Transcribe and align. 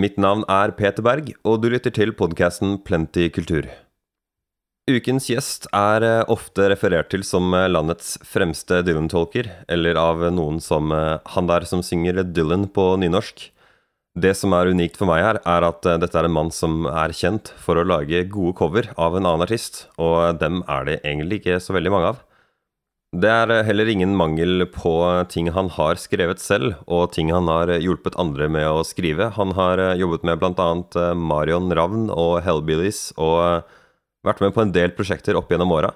Mitt 0.00 0.16
navn 0.16 0.46
er 0.48 0.70
Peter 0.78 1.04
Berg, 1.04 1.26
og 1.44 1.58
du 1.60 1.66
lytter 1.68 1.92
til 1.92 2.14
podkasten 2.16 2.78
Plenty 2.86 3.26
kultur. 3.34 3.66
Ukens 4.88 5.26
gjest 5.28 5.66
er 5.76 6.06
eh, 6.06 6.30
ofte 6.32 6.70
referert 6.72 7.10
til 7.12 7.24
som 7.26 7.50
eh, 7.52 7.66
landets 7.68 8.14
fremste 8.24 8.78
Dylan-tolker, 8.86 9.50
eller 9.68 9.98
av 10.00 10.22
noen 10.32 10.62
som 10.64 10.94
eh, 10.94 11.18
han 11.34 11.50
der 11.50 11.66
som 11.68 11.82
synger 11.84 12.22
Dylan 12.22 12.70
på 12.72 12.86
nynorsk. 13.02 13.50
Det 14.24 14.32
som 14.38 14.56
er 14.56 14.72
unikt 14.72 14.96
for 14.96 15.10
meg 15.10 15.20
her, 15.26 15.42
er 15.44 15.68
at 15.68 15.84
dette 15.84 16.16
er 16.16 16.30
en 16.30 16.36
mann 16.38 16.54
som 16.54 16.86
er 16.88 17.12
kjent 17.12 17.52
for 17.60 17.76
å 17.76 17.84
lage 17.84 18.24
gode 18.32 18.56
cover 18.62 18.88
av 18.96 19.18
en 19.18 19.26
annen 19.26 19.44
artist, 19.44 19.84
og 20.00 20.40
dem 20.40 20.64
er 20.64 20.88
det 20.88 20.98
egentlig 21.02 21.42
ikke 21.42 21.60
så 21.60 21.76
veldig 21.76 21.92
mange 21.98 22.14
av. 22.14 22.24
Det 23.10 23.26
er 23.26 23.64
heller 23.66 23.88
ingen 23.90 24.12
mangel 24.14 24.62
på 24.70 24.92
ting 25.26 25.48
han 25.50 25.66
har 25.74 25.98
skrevet 25.98 26.38
selv, 26.38 26.76
og 26.86 27.10
ting 27.10 27.32
han 27.34 27.48
har 27.50 27.72
hjulpet 27.82 28.14
andre 28.22 28.46
med 28.46 28.68
å 28.70 28.84
skrive. 28.86 29.32
Han 29.34 29.50
har 29.58 29.82
jobbet 29.98 30.22
med 30.22 30.38
bl.a. 30.38 30.66
Eh, 30.94 31.14
Marion 31.18 31.74
Ravn 31.74 32.04
og 32.14 32.36
Hellbillies, 32.46 33.08
og 33.18 33.38
eh, 33.42 33.80
vært 34.22 34.42
med 34.44 34.54
på 34.54 34.62
en 34.62 34.70
del 34.76 34.94
prosjekter 34.94 35.34
opp 35.34 35.50
gjennom 35.50 35.74
åra. 35.74 35.90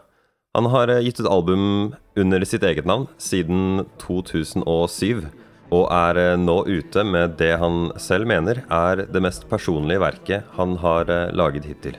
Han 0.59 0.67
har 0.75 0.91
eh, 0.91 1.05
gitt 1.07 1.23
ut 1.23 1.31
album 1.31 1.95
under 2.19 2.47
sitt 2.51 2.67
eget 2.67 2.89
navn 2.91 3.07
siden 3.15 3.85
2007, 4.03 5.31
og 5.71 5.87
er 5.95 6.35
nå 6.35 6.65
ute 6.67 7.07
med 7.07 7.39
det 7.39 7.53
han 7.63 7.93
selv 7.95 8.27
mener 8.27 8.65
er 8.67 9.07
det 9.07 9.23
mest 9.23 9.47
personlige 9.47 10.03
verket 10.03 10.51
han 10.59 10.75
har 10.83 11.15
laget 11.31 11.71
hittil. 11.71 11.95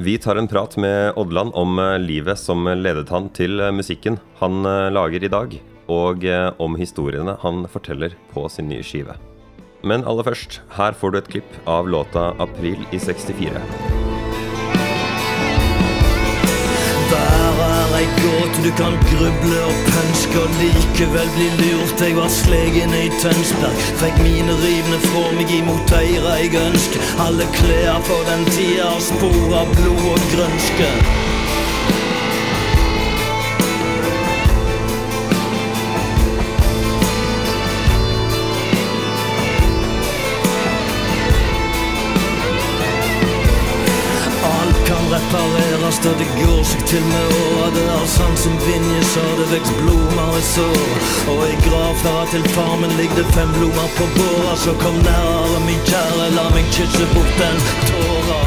Vi 0.00 0.18
tar 0.18 0.36
en 0.36 0.48
prat 0.48 0.76
med 0.76 1.12
Odland 1.16 1.50
om 1.54 1.78
eh, 1.78 1.98
livet 1.98 2.38
som 2.40 2.64
ledet 2.64 3.10
han 3.12 3.26
til 3.36 3.60
eh, 3.60 3.68
musikken 3.68 4.16
han 4.38 4.64
eh, 4.64 4.88
lager 4.88 5.26
i 5.26 5.28
dag, 5.28 5.58
og 5.92 6.24
om 6.62 6.78
historiene 6.80 7.34
han 7.42 7.66
forteller 7.68 8.16
på 8.32 8.46
sin 8.48 8.70
nye 8.72 8.86
skive. 8.86 9.18
Men 9.84 10.06
aller 10.08 10.24
først, 10.30 10.62
her 10.78 10.96
får 10.96 11.12
du 11.12 11.20
et 11.20 11.32
klipp 11.36 11.64
av 11.68 11.88
låta 11.88 12.30
'April 12.38 12.86
i 12.94 13.02
64'. 13.10 13.99
ei 18.00 18.06
gåte 18.22 18.62
du 18.64 18.70
kan 18.80 18.94
gruble 19.10 19.58
og 19.68 19.80
pønske 19.92 20.40
og 20.40 20.54
likevel 20.60 21.32
bli 21.36 21.48
lurt. 21.60 22.00
Jeg 22.00 22.16
var 22.16 22.30
slegen 22.32 22.94
i 22.96 23.08
Tønsberg, 23.20 23.82
fikk 24.00 24.20
mine 24.24 24.56
rivne 24.62 25.00
fra 25.08 25.26
meg 25.36 25.52
imot 25.58 25.96
eira 26.00 26.38
jeg 26.40 26.54
ønsker. 26.62 27.10
Alle 27.26 27.48
klær 27.58 28.00
for 28.08 28.30
den 28.30 28.46
tida 28.54 28.88
har 28.94 29.04
spor 29.10 29.58
av 29.64 29.74
blod 29.76 30.06
og 30.14 30.30
grønske. 30.32 30.94
Repareres 45.90 45.98
da 46.04 46.12
det 46.18 46.28
går 46.38 46.64
seg 46.64 46.82
til 46.86 47.02
med 47.02 47.32
åra. 47.34 47.70
Det 47.74 47.84
er 47.84 48.06
sant 48.06 48.38
som 48.38 48.54
Vinje 48.64 49.02
så 49.10 49.22
det 49.38 49.46
vekst 49.50 49.74
blomster 49.80 50.38
i 50.38 50.42
sår. 50.42 50.98
Og 51.32 51.40
i 51.46 51.56
gravferda 51.66 52.26
til 52.30 52.44
farmen 52.54 52.90
ligger 52.98 53.16
det 53.16 53.26
fem 53.34 53.50
blomster 53.56 53.90
på 53.98 54.06
båra. 54.16 54.56
Så 54.56 54.74
kom 54.82 54.96
nærere, 55.02 55.62
min 55.66 55.82
kjære, 55.88 56.28
la 56.36 56.44
meg 56.54 56.68
kysse 56.74 57.06
bort 57.14 57.34
den 57.40 57.58
tåra. 57.88 58.40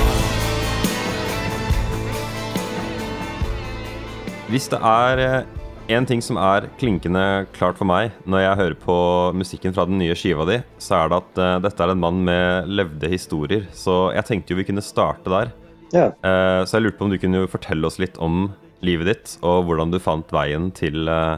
Hvis 4.54 4.70
det 4.70 4.80
er 4.86 5.20
eh, 5.24 5.96
en 5.98 6.06
ting 6.06 6.22
som 6.22 6.38
er 6.38 6.68
klinkende 6.78 7.48
klart 7.56 7.80
for 7.80 7.90
meg 7.90 8.14
når 8.30 8.44
jeg 8.44 8.60
hører 8.60 8.76
på 8.78 8.98
musikken 9.34 9.74
fra 9.74 9.88
den 9.90 9.98
nye 9.98 10.14
skiva 10.16 10.46
di, 10.46 10.60
så 10.78 11.00
er 11.00 11.10
det 11.10 11.18
at 11.18 11.42
uh, 11.42 11.56
dette 11.64 11.84
er 11.84 11.92
en 11.92 12.04
mann 12.04 12.22
med 12.24 12.70
levde 12.70 13.10
historier. 13.10 13.66
Så 13.74 14.14
jeg 14.14 14.30
tenkte 14.30 14.54
jo 14.54 14.62
vi 14.62 14.68
kunne 14.70 14.86
starte 14.86 15.34
der. 15.34 15.52
Ja. 15.94 16.10
Uh, 16.26 16.66
så 16.66 16.78
jeg 16.78 16.88
lurte 16.88 17.00
på 17.00 17.08
om 17.08 17.14
du 17.14 17.20
kunne 17.22 17.46
fortelle 17.52 17.90
oss 17.90 18.00
litt 18.02 18.18
om 18.22 18.48
livet 18.84 19.10
ditt, 19.12 19.36
og 19.46 19.68
hvordan 19.68 19.94
du 19.94 20.00
fant 20.04 20.34
veien 20.34 20.72
til 20.76 21.06
uh, 21.08 21.38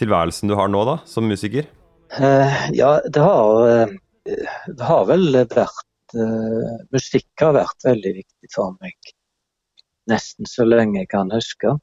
tilværelsen 0.00 0.50
du 0.50 0.56
har 0.58 0.70
nå, 0.72 0.82
da, 0.88 0.96
som 1.08 1.28
musiker? 1.28 1.68
Uh, 2.16 2.48
ja, 2.72 2.96
det 3.04 3.20
har, 3.20 3.92
det 4.24 4.88
har 4.88 5.04
vel 5.10 5.30
vært 5.44 5.84
Musikk 6.88 7.42
har 7.42 7.52
vært 7.52 7.84
veldig 7.84 8.10
viktig 8.16 8.48
for 8.54 8.72
meg 8.80 8.96
nesten 10.08 10.48
så 10.48 10.64
lenge 10.64 11.02
jeg 11.02 11.10
kan 11.12 11.28
huske. 11.34 11.74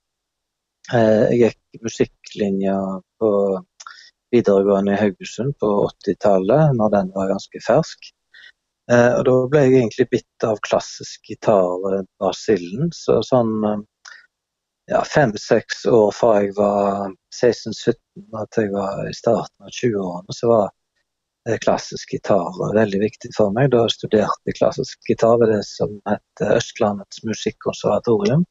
jeg 0.89 1.37
gikk 1.43 1.83
musikklinja 1.85 2.77
på 3.21 3.29
videregående 4.33 4.95
i 4.95 4.99
Haugesund 4.99 5.53
på 5.61 5.69
80-tallet, 5.91 6.73
når 6.77 6.93
den 6.95 7.11
var 7.13 7.29
ganske 7.35 7.61
fersk. 7.67 8.09
Eh, 8.91 9.11
og 9.17 9.25
da 9.25 9.35
ble 9.49 9.63
jeg 9.65 9.75
egentlig 9.79 10.07
bitt 10.13 10.45
av 10.45 10.61
klassisk 10.65 11.31
gitar-basillen. 11.31 12.91
Så 12.93 13.17
sånn 13.25 13.53
eh, 13.65 13.83
ja, 14.93 15.01
fem-seks 15.09 15.85
år 15.89 16.11
fra 16.13 16.33
jeg 16.43 16.53
var 16.59 17.13
16-17 17.33 17.95
til 18.53 18.67
jeg 18.67 18.73
var 18.75 19.05
i 19.09 19.15
starten 19.17 19.65
av 19.65 19.73
20-årene, 19.73 20.37
så 20.37 20.51
var 20.51 20.67
eh, 21.49 21.57
klassisk 21.63 22.13
gitar 22.13 22.61
veldig 22.77 23.01
viktig 23.07 23.33
for 23.37 23.55
meg. 23.55 23.71
Da 23.73 23.87
studerte 23.89 24.51
jeg 24.51 24.59
klassisk 24.59 25.09
gitar 25.09 25.41
ved 25.41 25.55
det 25.55 25.63
som 25.69 25.97
het 26.09 26.45
Østlandets 26.51 27.25
musikkonservatorium, 27.25 28.45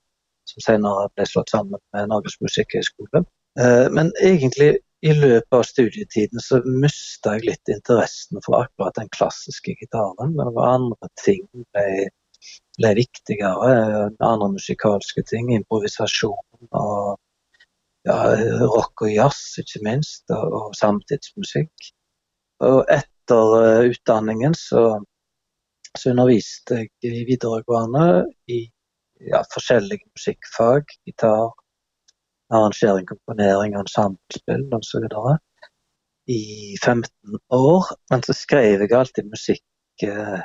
som 0.50 0.66
senere 0.66 1.06
ble 1.14 1.28
slått 1.30 1.54
sammen 1.54 1.78
med 1.94 2.10
Norges 2.10 2.40
musikkhøgskole. 2.42 3.22
Men 3.94 4.08
egentlig 4.18 4.72
i 5.04 5.12
løpet 5.12 5.53
av 5.53 5.65
studietiden 5.69 6.41
så 6.41 6.60
mista 6.65 7.34
jeg 7.37 7.48
litt 7.50 7.70
interessen 7.72 8.41
for 8.44 8.62
akkurat 8.62 8.97
den 8.97 9.10
klassiske 9.12 9.75
gitaren. 9.76 10.32
Det 10.38 10.47
var 10.56 10.76
andre 10.78 11.09
ting 11.20 11.42
ble, 11.53 12.06
ble 12.78 12.92
viktigere. 12.97 13.75
Andre 14.25 14.48
musikalske 14.54 15.26
ting. 15.28 15.50
Improvisasjon 15.59 16.70
og 16.70 17.19
ja, 18.09 18.16
rock 18.64 19.04
og 19.04 19.12
jazz, 19.12 19.43
ikke 19.60 19.82
minst. 19.84 20.25
Og, 20.32 20.72
samtidsmusikk. 20.78 21.91
Og 22.64 22.81
etter 22.93 23.56
uh, 23.59 23.91
utdanningen 23.91 24.56
så, 24.56 24.87
så, 25.93 26.14
underviste 26.14 26.81
jeg 26.81 26.93
i 27.04 27.26
videregående 27.28 28.25
i 28.48 28.62
ja, 29.28 29.43
forskjellige 29.53 30.09
musikkfag. 30.16 30.97
Gitar, 31.04 31.53
arrangering, 32.53 33.06
komponering, 33.06 33.75
ensemblespill 33.75 34.75
osv. 34.75 35.05
i 36.27 36.77
15 36.84 37.10
år. 37.49 37.84
Men 38.10 38.22
så 38.22 38.32
skrev 38.32 38.81
jeg 38.81 38.93
alltid 38.93 39.31
musikk 39.31 40.06
eh, 40.06 40.41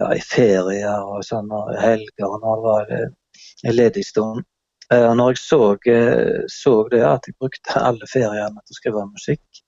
ja, 0.00 0.08
i 0.14 0.20
ferier 0.20 1.04
og 1.04 1.24
sånn, 1.26 1.52
og 1.52 1.74
helger 1.80 2.28
og 2.28 2.40
når 2.44 2.56
det 2.56 2.70
var 2.70 2.96
en 2.98 3.76
ledig 3.76 4.06
stund. 4.06 4.44
Eh, 4.92 5.04
og 5.08 5.16
når 5.20 5.34
jeg 5.34 5.42
så, 5.42 5.60
eh, 5.92 6.40
så, 6.52 6.74
det 6.92 7.04
at 7.08 7.28
jeg 7.28 7.38
brukte 7.40 7.84
alle 7.90 8.08
feriene 8.10 8.64
til 8.64 8.76
å 8.76 8.80
skrive 8.80 9.06
musikk, 9.12 9.62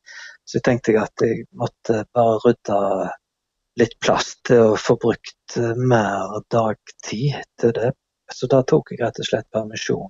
så 0.46 0.62
tenkte 0.62 0.92
jeg 0.92 1.02
at 1.02 1.24
jeg 1.24 1.46
måtte 1.58 2.04
bare 2.14 2.40
rydde 2.44 2.80
litt 3.80 3.96
plass 4.00 4.36
til 4.46 4.70
å 4.70 4.76
få 4.80 4.94
brukt 5.00 5.56
mer 5.76 6.38
dagtid 6.52 7.42
til 7.60 7.74
det. 7.76 7.90
Så 8.32 8.48
da 8.50 8.62
tok 8.66 8.92
jeg 8.92 9.02
rett 9.02 9.18
og 9.20 9.26
slett 9.28 9.48
permisjon 9.54 10.08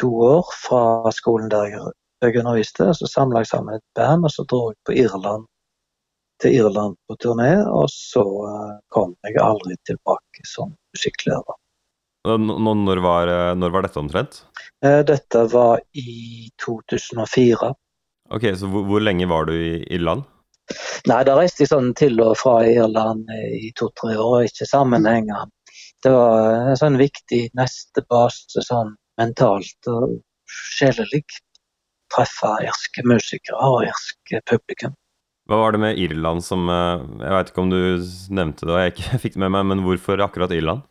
to 0.00 0.10
år 0.26 0.46
fra 0.66 1.12
skolen 1.14 1.50
der 1.52 1.72
jeg 1.72 2.38
underviste. 2.40 2.90
Så 2.94 3.08
samla 3.10 3.42
jeg 3.44 3.52
sammen 3.52 3.78
et 3.78 3.84
band, 3.96 4.26
og 4.26 4.32
så 4.32 4.46
dro 4.48 4.70
jeg 4.72 4.80
på 4.86 4.96
Irland, 5.04 5.46
til 6.42 6.56
Irland 6.60 6.96
på 7.08 7.18
turné. 7.22 7.52
Og 7.68 7.86
så 7.92 8.24
eh, 8.24 8.74
kom 8.94 9.14
jeg 9.26 9.40
aldri 9.42 9.78
tilbake 9.88 10.46
som 10.48 10.74
musikklærer. 10.96 11.60
Når 12.24 13.00
var, 13.04 13.30
når 13.54 13.72
var 13.72 13.84
dette 13.84 14.00
omtrent? 14.00 14.44
Eh, 14.84 15.02
dette 15.04 15.42
var 15.52 15.82
i 15.92 16.48
2004. 16.64 17.74
Ok, 18.32 18.46
Så 18.56 18.70
hvor, 18.72 18.86
hvor 18.88 19.04
lenge 19.04 19.28
var 19.28 19.44
du 19.44 19.52
i 19.52 19.82
Irland? 19.92 20.24
Nei, 21.04 21.20
da 21.28 21.34
reiste 21.36 21.66
jeg 21.66 21.74
sånn 21.74 21.90
til 21.92 22.16
og 22.24 22.38
fra 22.40 22.62
Irland 22.64 23.28
i 23.52 23.68
to-tre 23.76 24.14
år, 24.16 24.46
ikke 24.48 24.64
sammenhengende. 24.64 25.50
Det 26.04 26.12
var 26.12 26.70
en 26.70 26.78
sånn 26.80 26.96
viktig 27.00 27.42
neste 27.56 28.04
base 28.08 28.64
sånn 28.64 28.94
mentalt 29.20 29.90
og 29.90 30.18
sjelelig 30.50 31.24
treffe 32.14 32.50
irske 32.64 33.04
musikere 33.08 33.58
og 33.58 33.88
irske 33.88 34.40
publikum. 34.50 34.94
Hva 35.48 35.60
var 35.60 35.74
det 35.74 35.82
med 35.82 35.98
Irland 36.00 36.40
som 36.40 36.70
eh, 36.72 37.02
Jeg 37.20 37.34
vet 37.34 37.50
ikke 37.50 37.64
om 37.66 37.72
du 37.72 37.80
nevnte 38.32 38.64
det 38.64 38.72
og 38.72 38.80
jeg 38.80 38.94
ikke 38.94 39.18
fikk 39.26 39.36
det 39.36 39.44
med 39.44 39.54
meg, 39.58 39.66
men 39.72 39.84
hvorfor 39.84 40.24
akkurat 40.24 40.54
Irland? 40.56 40.86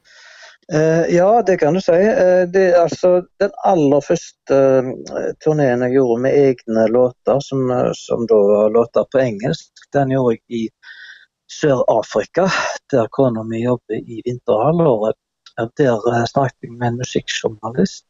Uh, 0.71 1.03
ja, 1.11 1.41
det 1.43 1.57
kan 1.59 1.75
du 1.75 1.81
si. 1.83 1.91
Uh, 1.91 2.45
det, 2.47 2.69
altså, 2.79 3.17
den 3.41 3.51
aller 3.67 4.03
første 4.05 4.59
uh, 4.85 5.25
turneen 5.43 5.83
jeg 5.83 5.97
gjorde 5.97 6.21
med 6.23 6.37
egne 6.39 6.85
låter, 6.87 7.41
som, 7.43 7.65
som 7.99 8.23
da 8.29 8.37
var 8.47 8.71
låter 8.71 9.09
på 9.11 9.19
engelsk, 9.19 9.83
den 9.91 10.13
gjorde 10.15 10.37
jeg 10.37 10.61
i 10.61 10.63
Sør-Afrika, 11.51 12.47
der 12.93 13.11
kona 13.11 13.43
mi 13.43 13.65
jobber 13.65 13.99
i 13.99 14.21
vinterhalvåret. 14.25 15.19
Der 15.77 15.99
snakket 16.31 16.65
jeg 16.65 16.77
med 16.79 16.87
en 16.87 17.01
musikkjournalist 17.03 18.07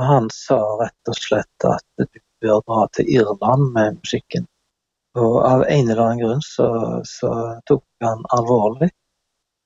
han 0.00 0.28
sa 0.32 0.58
rett 0.80 1.08
og 1.08 1.18
slett 1.18 1.66
at 1.68 1.84
du 1.98 2.20
bør 2.42 2.62
dra 2.66 2.86
til 2.96 3.10
Irland 3.12 3.72
med 3.74 3.98
musikken. 4.00 4.46
Og 5.18 5.36
av 5.44 5.64
en 5.68 5.90
eller 5.90 6.02
annen 6.02 6.22
grunn 6.22 6.44
så, 6.44 6.68
så 7.04 7.32
tok 7.68 7.84
han 8.04 8.24
alvorlig. 8.36 8.88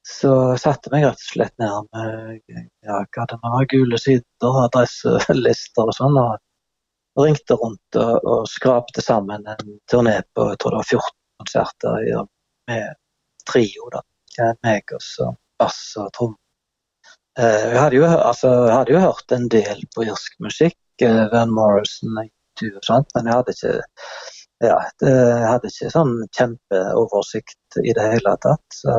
Så 0.07 0.33
satte 0.63 0.91
meg 0.93 1.07
rett 1.07 1.23
og 1.23 1.31
slett 1.31 1.55
ned 1.63 1.87
med 1.95 2.59
ja, 2.87 2.99
hva 3.03 3.27
det 3.31 3.39
var, 3.43 3.69
gule 3.71 3.99
sider, 3.99 4.59
adresselister 4.67 5.91
og 5.91 5.97
sånn, 5.97 6.19
og 6.19 7.23
ringte 7.23 7.57
rundt 7.59 7.99
og, 7.99 8.15
og 8.23 8.47
skrapte 8.51 9.03
sammen 9.03 9.47
en 9.51 9.79
turné 9.91 10.21
på 10.35 10.51
jeg 10.51 10.61
tror 10.63 10.77
det 10.77 10.83
var 10.83 10.91
14 10.91 11.17
konserter 11.43 12.27
med 12.71 12.99
trio. 13.51 13.91
da, 13.95 14.03
meg 14.67 14.95
og 14.95 15.37
bass 15.59 15.81
og 16.01 16.11
tromme. 16.15 16.39
Eh, 17.37 17.65
jeg 17.73 17.81
hadde, 17.81 17.99
jo, 17.99 18.07
altså, 18.09 18.51
hadde 18.73 18.95
jo 18.95 19.03
hørt 19.03 19.33
en 19.37 19.51
del 19.53 19.83
på 19.93 20.07
irsk 20.07 20.39
musikk, 20.41 20.79
eh, 21.05 21.27
Van 21.33 21.53
Morrison 21.53 22.17
og 22.23 22.87
sånt, 22.87 23.11
men 23.13 23.29
jeg 23.29 23.37
hadde 23.37 23.53
ikke 23.53 23.75
ja, 24.65 24.77
jeg 25.05 25.49
hadde 25.51 25.69
ikke 25.69 25.91
sånn 25.93 26.15
kjempeoversikt 26.33 27.77
i 27.83 27.93
det 27.97 28.07
hele 28.15 28.33
tatt. 28.41 28.65
Så 28.73 28.95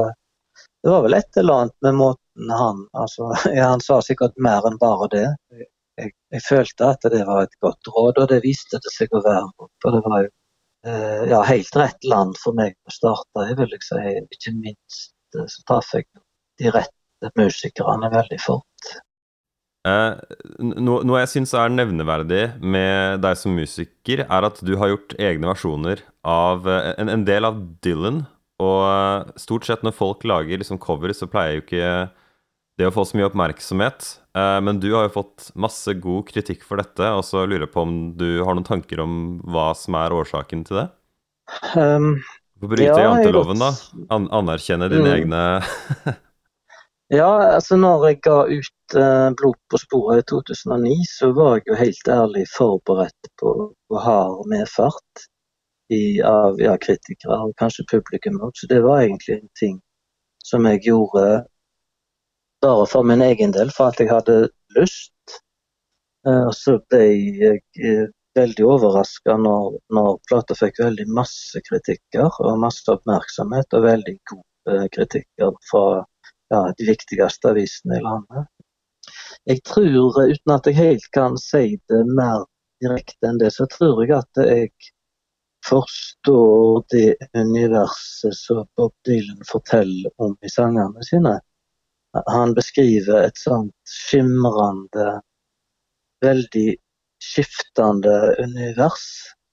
det 0.86 0.92
var 0.94 1.02
vel 1.08 1.18
et 1.18 1.40
eller 1.42 1.64
annet 1.64 1.76
med 1.88 1.98
måten 1.98 2.52
han 2.54 2.84
altså, 2.94 3.32
ja, 3.58 3.72
Han 3.72 3.82
sa 3.82 3.98
sikkert 4.06 4.38
mer 4.38 4.68
enn 4.70 4.78
bare 4.82 5.10
det. 5.16 5.26
Jeg, 5.98 6.14
jeg, 6.36 6.44
følte 6.46 6.92
at 6.94 7.10
det 7.10 7.24
var 7.26 7.48
et 7.48 7.58
godt 7.66 7.90
råd, 7.90 8.22
og 8.22 8.30
det 8.30 8.44
viste 8.46 8.78
det 8.84 8.94
seg 8.94 9.18
å 9.18 9.24
være. 9.26 9.70
For 9.82 9.98
det 9.98 10.04
var 10.06 10.28
jo 10.28 10.30
eh, 10.86 11.26
ja, 11.34 11.42
helt 11.50 11.82
rett 11.82 12.06
land 12.14 12.38
for 12.44 12.58
meg 12.60 12.78
å 12.86 12.94
starte 12.94 13.50
i, 13.50 13.58
vil 13.58 13.74
jeg 13.74 13.88
si. 13.90 14.04
Ikke 14.38 14.54
minst 14.60 15.10
så 15.34 15.66
traff 15.68 15.90
jeg 15.98 16.06
de 16.62 16.70
rette 16.70 16.97
musikerne 17.38 18.10
veldig 18.14 18.40
fort. 18.44 18.94
Eh, 19.88 20.14
noe, 20.60 21.04
noe 21.08 21.22
jeg 21.22 21.32
syns 21.36 21.54
er 21.56 21.72
nevneverdig 21.72 22.44
med 22.60 23.22
deg 23.24 23.38
som 23.40 23.56
musiker, 23.56 24.26
er 24.26 24.48
at 24.48 24.60
du 24.66 24.76
har 24.80 24.92
gjort 24.92 25.16
egne 25.22 25.52
versjoner 25.52 26.04
av 26.28 26.68
eh, 26.68 26.94
en, 26.98 27.12
en 27.14 27.26
del 27.28 27.48
av 27.48 27.62
Dylan. 27.86 28.26
Og 28.64 28.80
eh, 28.90 29.36
stort 29.40 29.68
sett 29.70 29.86
når 29.86 29.96
folk 29.98 30.26
lager 30.28 30.60
liksom 30.60 30.82
cover, 30.82 31.14
så 31.16 31.30
pleier 31.32 31.60
jo 31.60 31.66
ikke 31.66 31.92
det 32.78 32.90
å 32.90 32.94
få 32.94 33.06
så 33.08 33.18
mye 33.18 33.30
oppmerksomhet. 33.30 34.10
Eh, 34.38 34.60
men 34.66 34.82
du 34.82 34.90
har 34.96 35.08
jo 35.08 35.16
fått 35.20 35.52
masse 35.58 35.94
god 36.02 36.28
kritikk 36.30 36.66
for 36.68 36.82
dette, 36.82 37.14
og 37.14 37.24
så 37.26 37.46
lurer 37.46 37.68
jeg 37.68 37.74
på 37.74 37.86
om 37.86 37.98
du 38.18 38.30
har 38.44 38.58
noen 38.58 38.68
tanker 38.68 39.02
om 39.04 39.38
hva 39.48 39.72
som 39.78 39.98
er 40.00 40.16
årsaken 40.16 40.66
til 40.68 40.82
det? 40.84 40.88
Um, 41.78 42.18
bryte 42.60 42.92
ja, 42.92 43.06
janteloven, 43.08 43.62
da? 43.62 43.72
An 44.14 44.28
anerkjenne 44.36 44.90
dine 44.92 45.06
mm. 45.06 45.14
egne 45.16 45.44
Ja, 47.10 47.56
altså 47.56 47.78
når 47.80 48.02
jeg 48.08 48.18
ga 48.26 48.38
ut 48.52 48.96
uh, 49.00 49.28
'Blod 49.40 49.60
på 49.72 49.78
sporet' 49.80 50.20
i 50.20 50.24
2009, 50.28 50.96
så 51.08 51.30
var 51.32 51.54
jeg 51.56 51.68
jo 51.70 51.76
helt 51.80 52.08
ærlig 52.12 52.44
forberedt 52.58 53.30
på, 53.40 53.52
på 53.88 54.02
hard 54.06 54.42
medfart 54.52 55.24
i, 55.90 56.20
av 56.22 56.60
ja, 56.60 56.74
kritikere 56.76 57.38
og 57.46 57.54
kanskje 57.62 57.86
publikum 57.92 58.42
òg. 58.44 58.52
Så 58.60 58.68
det 58.68 58.82
var 58.84 59.06
egentlig 59.06 59.38
en 59.38 59.54
ting 59.60 59.78
som 60.44 60.68
jeg 60.68 60.84
gjorde 60.90 61.24
bare 62.66 62.90
for 62.92 63.08
min 63.08 63.24
egen 63.24 63.56
del, 63.56 63.72
for 63.78 63.88
at 63.88 64.04
jeg 64.04 64.12
hadde 64.12 64.50
lyst. 64.76 65.40
Uh, 66.28 66.50
og 66.50 66.54
så 66.60 66.76
ble 66.92 67.02
jeg 67.40 67.64
uh, 67.88 68.12
veldig 68.36 68.68
overraska 68.68 69.38
når, 69.48 69.80
når 69.96 70.12
plata 70.28 70.60
fikk 70.60 70.84
veldig 70.84 71.08
masse 71.22 71.64
kritikker 71.72 72.44
og 72.44 72.60
masse 72.68 72.84
oppmerksomhet, 72.92 73.80
og 73.80 73.88
veldig 73.88 74.20
gode 74.34 74.84
kritikker 74.92 75.56
fra 75.72 76.04
ja, 76.54 76.62
de 76.78 76.88
viktigste 76.88 77.52
avisene 77.52 77.98
i 78.00 78.04
landet. 78.04 78.48
Jeg 79.48 79.64
tror, 79.64 80.20
uten 80.28 80.54
at 80.54 80.68
jeg 80.68 80.78
helt 80.78 81.10
kan 81.16 81.38
si 81.40 81.78
det 81.92 82.04
mer 82.20 82.46
direkte 82.84 83.30
enn 83.30 83.40
det, 83.42 83.54
så 83.56 83.68
tror 83.72 84.04
jeg 84.04 84.16
at 84.18 84.42
jeg 84.44 84.72
forstår 85.68 86.84
det 86.94 87.16
universet 87.36 88.36
som 88.36 88.66
Bob 88.78 88.94
Dylan 89.08 89.44
forteller 89.48 90.12
om 90.24 90.36
i 90.42 90.52
sangene 90.52 91.04
sine. 91.08 91.38
Han 92.32 92.54
beskriver 92.58 93.28
et 93.28 93.40
sånt 93.40 93.74
skimrende, 93.88 95.08
veldig 96.24 96.70
skiftende 97.24 98.16
univers, 98.44 99.08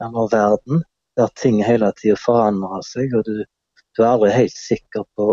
eller 0.04 0.30
verden, 0.32 0.84
der 1.18 1.30
ting 1.38 1.60
hele 1.64 1.90
tida 1.98 2.16
forandrer 2.18 2.82
seg, 2.86 3.14
og 3.14 3.26
du, 3.26 3.42
du 3.94 4.02
er 4.02 4.14
aldri 4.14 4.30
helt 4.34 4.56
sikker 4.56 5.06
på 5.18 5.28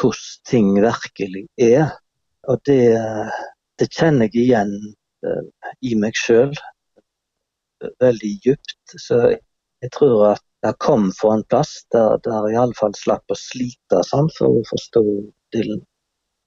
hvordan 0.00 0.44
ting 0.48 0.74
virkelig 0.82 1.46
er. 1.60 1.94
Og 2.50 2.60
det, 2.68 2.94
det 3.80 3.88
kjenner 3.94 4.28
jeg 4.28 4.48
igjen 4.48 4.72
uh, 5.24 5.70
i 5.82 5.94
meg 5.98 6.16
sjøl 6.18 6.52
veldig 8.00 8.32
djupt. 8.44 8.96
Så 9.00 9.20
jeg 9.30 9.92
tror 9.92 10.34
at 10.34 10.44
jeg 10.64 10.80
kom 10.80 11.10
fra 11.12 11.34
en 11.36 11.44
plass 11.52 11.82
der, 11.92 12.16
der 12.24 12.48
jeg 12.48 12.56
iallfall 12.56 12.94
slapp 12.96 13.32
å 13.32 13.38
slite 13.38 14.00
sånn 14.08 14.30
for 14.36 14.60
å 14.60 14.66
forstå 14.70 15.04
Dylan. 15.52 15.82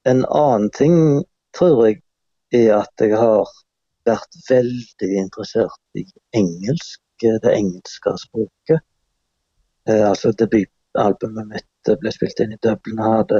En 0.09 0.23
annen 0.25 0.71
ting 0.73 0.97
tror 1.57 1.83
jeg 1.87 2.01
er 2.55 2.79
at 2.79 3.03
jeg 3.03 3.17
har 3.17 3.45
vært 4.07 4.39
veldig 4.49 5.11
interessert 5.19 5.99
i 5.99 6.05
engelsk, 6.37 7.01
det 7.21 7.51
engelske 7.51 8.13
språket. 8.21 8.81
Eh, 9.89 10.03
altså 10.09 10.31
debutalbumet 10.37 11.51
mitt 11.51 11.67
ble 12.01 12.11
spilt 12.13 12.39
inn 12.43 12.55
i 12.55 12.63
Dublin, 12.63 12.99
hadde 13.01 13.39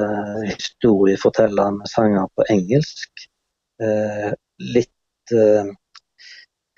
historiefortellende 0.50 1.86
sanger 1.92 2.26
på 2.36 2.42
engelsk. 2.54 3.12
Eh, 3.84 4.30
litt 4.76 5.34
eh, 5.36 5.66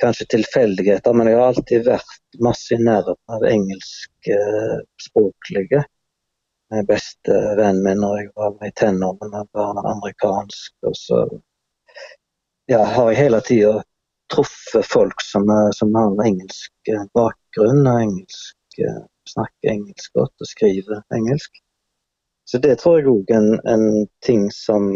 kanskje 0.01 0.25
tilfeldigheter, 0.35 1.11
men 1.13 1.27
jeg 1.29 1.37
har 1.39 1.47
alltid 1.53 1.81
vært 1.87 2.15
masse 2.45 2.69
i 2.75 2.83
nærheten 2.83 3.27
av 3.35 3.41
engelskspråklige. 3.51 5.81
Eh, 6.73 6.83
beste 6.89 7.33
venn 7.59 7.79
min 7.85 8.01
når 8.03 8.13
jeg 8.21 8.29
var 8.39 8.51
i 8.67 8.77
tenårene, 8.81 9.41
var 9.55 9.73
amerikansk. 9.93 10.71
Og 10.87 10.95
så 10.97 11.17
ja, 12.69 12.81
har 12.83 13.05
jeg 13.11 13.21
hele 13.23 13.39
tida 13.45 13.73
truffet 14.29 14.85
folk 14.85 15.21
som, 15.25 15.43
som, 15.73 15.95
har 15.97 16.25
engelsk 16.27 16.71
bakgrunn 17.17 17.87
og 17.87 18.01
engelsk 18.03 18.58
snakker 19.29 19.73
engelsk 19.73 20.13
godt 20.17 20.43
og 20.43 20.49
skriver 20.49 21.01
engelsk. 21.15 21.61
Så 22.49 22.57
det 22.57 22.79
tror 22.81 22.99
jeg 22.99 23.09
òg 23.11 23.31
er 23.31 23.37
en, 23.37 23.51
en, 23.69 24.07
ting 24.25 24.47
som 24.53 24.89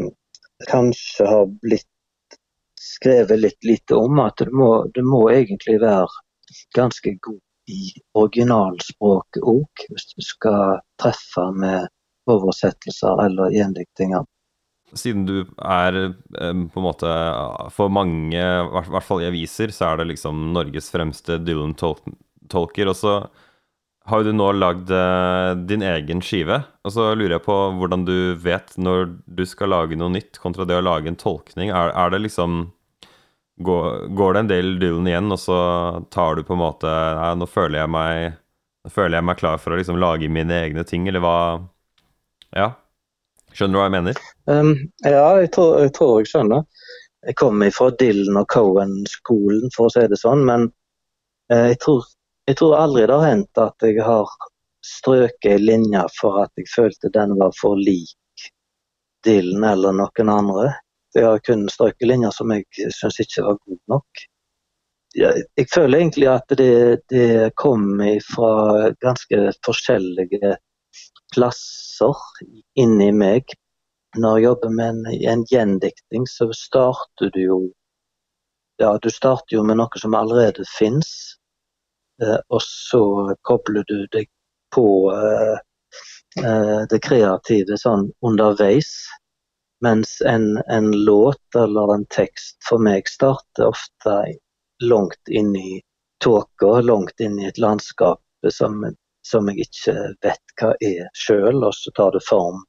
kanskje 0.69 1.27
har 1.29 1.49
blitt 1.61 2.37
skrevet 2.79 3.43
litt 3.43 3.67
lite 3.67 3.97
om. 3.99 4.19
At 4.23 4.41
du 4.41 4.49
må, 4.55 4.71
du 4.95 5.03
må 5.05 5.27
egentlig 5.29 5.77
være 5.83 6.07
ganske 6.73 7.13
god 7.21 7.41
i 7.69 7.93
originalspråket 8.19 9.45
òg, 9.45 9.85
hvis 9.89 10.09
du 10.15 10.25
skal 10.25 10.81
treffe 10.99 11.45
med 11.55 11.87
oversettelser 12.29 13.21
eller 13.27 13.53
gjendiktinger. 13.53 14.25
Siden 14.93 15.23
du 15.25 15.39
er 15.57 15.95
på 16.29 16.79
en 16.79 16.85
måte 16.85 17.09
For 17.73 17.89
mange, 17.89 18.37
i 18.37 18.91
hvert 18.93 19.05
fall 19.05 19.23
i 19.23 19.29
aviser, 19.31 19.73
så 19.73 19.91
er 19.91 20.01
det 20.01 20.11
liksom 20.11 20.51
Norges 20.53 20.91
fremste 20.93 21.39
Dylan-tolker. 21.41 22.91
Og 22.91 22.97
så 22.97 23.15
har 24.05 24.23
du 24.23 24.33
nå 24.35 24.49
lagd 24.57 24.91
uh, 24.91 25.55
din 25.55 25.83
egen 25.85 26.21
skive. 26.23 26.59
Og 26.83 26.91
så 26.95 27.09
lurer 27.15 27.37
jeg 27.37 27.45
på 27.45 27.57
hvordan 27.79 28.03
du 28.07 28.35
vet 28.43 28.75
når 28.75 29.13
du 29.25 29.43
skal 29.47 29.71
lage 29.71 29.97
noe 29.99 30.11
nytt, 30.11 30.39
kontra 30.43 30.67
det 30.67 30.77
å 30.79 30.83
lage 30.83 31.07
en 31.11 31.19
tolkning. 31.19 31.71
Er, 31.71 31.93
er 31.95 32.11
det 32.11 32.23
liksom 32.25 32.65
går, 33.63 34.07
går, 34.17 34.33
det 34.33 34.43
en 34.43 34.51
del 34.51 34.71
Dylan 34.81 35.07
igjen, 35.07 35.31
og 35.31 35.39
så 35.39 35.57
tar 36.11 36.35
du 36.35 36.43
på 36.43 36.57
en 36.57 36.63
måte 36.65 36.89
Nei, 36.89 37.33
nå 37.39 37.47
føler 37.47 37.83
jeg 37.83 37.93
meg 37.93 38.39
føler 38.91 39.15
jeg 39.15 39.27
meg 39.29 39.39
klar 39.39 39.59
for 39.63 39.71
å 39.71 39.77
liksom 39.79 39.99
lage 40.01 40.27
mine 40.27 40.57
egne 40.65 40.83
ting, 40.87 41.07
eller 41.07 41.23
hva 41.23 41.37
Ja. 42.53 42.73
Skjønner 43.53 43.77
du 43.77 43.79
hva 43.79 43.85
jeg 43.85 43.93
mener? 43.93 44.19
Um, 44.49 44.71
ja, 45.05 45.27
jeg 45.37 45.51
tror, 45.53 45.75
jeg 45.85 45.91
tror, 45.93 46.15
jeg 46.19 46.31
skjønner. 46.31 46.63
Jeg 47.23 47.37
kommer 47.37 47.69
fra 47.71 47.91
Dylan 48.01 48.39
og 48.41 48.47
Cohen-skolen, 48.49 49.69
for 49.75 49.87
å 49.87 49.93
si 49.93 50.03
det 50.09 50.17
sånn, 50.17 50.41
men 50.47 50.65
uh, 51.53 51.67
jeg 51.69 51.77
tror 51.85 52.07
jeg 52.49 52.57
tror 52.59 52.75
aldri 52.75 53.05
det 53.07 53.15
har 53.15 53.29
hendt 53.29 53.61
at 53.61 53.85
jeg 53.87 54.03
har 54.03 54.31
strøket 54.83 55.53
ei 55.53 55.61
linje 55.61 56.01
for 56.17 56.41
at 56.43 56.51
jeg 56.59 56.67
følte 56.73 57.11
den 57.13 57.37
var 57.39 57.53
for 57.59 57.79
lik 57.79 58.47
Dylan 59.23 59.63
eller 59.63 59.95
noen 59.95 60.29
andre. 60.29 60.73
Jeg 61.15 61.23
har 61.23 61.39
kun 61.47 61.67
strøket 61.71 62.09
linjer 62.09 62.33
som 62.35 62.51
jeg 62.51 62.91
syns 62.91 63.21
ikke 63.23 63.45
var 63.45 63.59
gode 63.61 63.79
nok. 63.93 64.23
Jeg, 65.15 65.45
jeg 65.55 65.69
føler 65.71 66.01
egentlig 66.01 66.27
at 66.27 66.55
det, 66.59 67.05
det 67.13 67.53
kommer 67.55 68.17
fra 68.27 68.89
ganske 69.05 69.39
forskjellige 69.63 70.57
plasser 71.35 72.25
inni 72.75 73.11
meg. 73.15 73.55
Når 74.17 74.37
jeg 74.37 74.45
jobber 74.49 74.73
med 74.73 74.89
en, 74.89 75.05
en 75.31 75.45
gjendikting, 75.49 76.27
så 76.27 76.49
starter 76.57 77.31
du 77.33 77.39
jo 77.45 77.61
Ja, 78.81 78.97
du 78.97 79.07
starter 79.13 79.55
jo 79.55 79.63
med 79.63 79.77
noe 79.77 80.01
som 80.01 80.15
allerede 80.17 80.65
fins 80.67 81.37
og 82.49 82.61
så 82.65 83.03
kobler 83.47 83.85
du 83.87 84.05
deg 84.11 84.29
på 84.75 85.11
eh, 85.11 85.57
eh, 86.45 86.81
det 86.89 86.99
kreative 87.05 87.77
sånn 87.77 88.09
underveis. 88.25 88.93
Mens 89.83 90.21
en, 90.21 90.57
en, 90.71 90.91
låt 91.05 91.57
eller 91.59 91.93
en 91.93 92.05
tekst 92.15 92.55
for 92.63 92.79
meg 92.79 93.09
starter 93.11 93.67
ofte 93.67 94.13
langt 94.83 95.29
inn 95.29 95.51
i 95.59 95.81
tåka, 96.23 96.79
langt 96.87 97.19
inn 97.19 97.35
i 97.39 97.49
et 97.49 97.59
landskap 97.59 98.21
som, 98.51 98.79
som 99.27 99.49
jeg 99.51 99.67
ikke 99.67 99.95
vet 100.23 100.55
hva 100.61 100.71
er 100.79 101.09
sjøl, 101.19 101.65
og 101.67 101.75
så 101.75 101.91
tar 101.99 102.15
det 102.15 102.23
form 102.23 102.63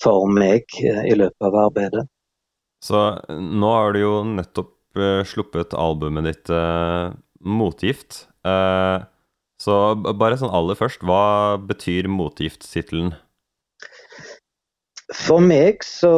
for 0.00 0.32
meg 0.32 0.64
eh, 0.80 1.04
i 1.12 1.16
løpet 1.18 1.50
av 1.50 1.60
arbeidet. 1.66 2.06
Så 2.80 3.00
nå 3.28 3.74
har 3.76 3.92
du 3.92 4.00
jo 4.00 4.14
nettopp 4.24 4.76
sluppet 5.28 5.76
albumet 5.78 6.24
ditt 6.26 6.50
'Motgift'. 7.40 8.26
Uh, 8.46 9.04
så 9.60 9.94
bare 9.96 10.38
sånn 10.40 10.52
aller 10.56 10.78
først, 10.78 11.02
hva 11.04 11.56
betyr 11.60 12.08
motgift-tittelen? 12.08 13.12
For 15.12 15.42
meg 15.44 15.84
så 15.84 16.12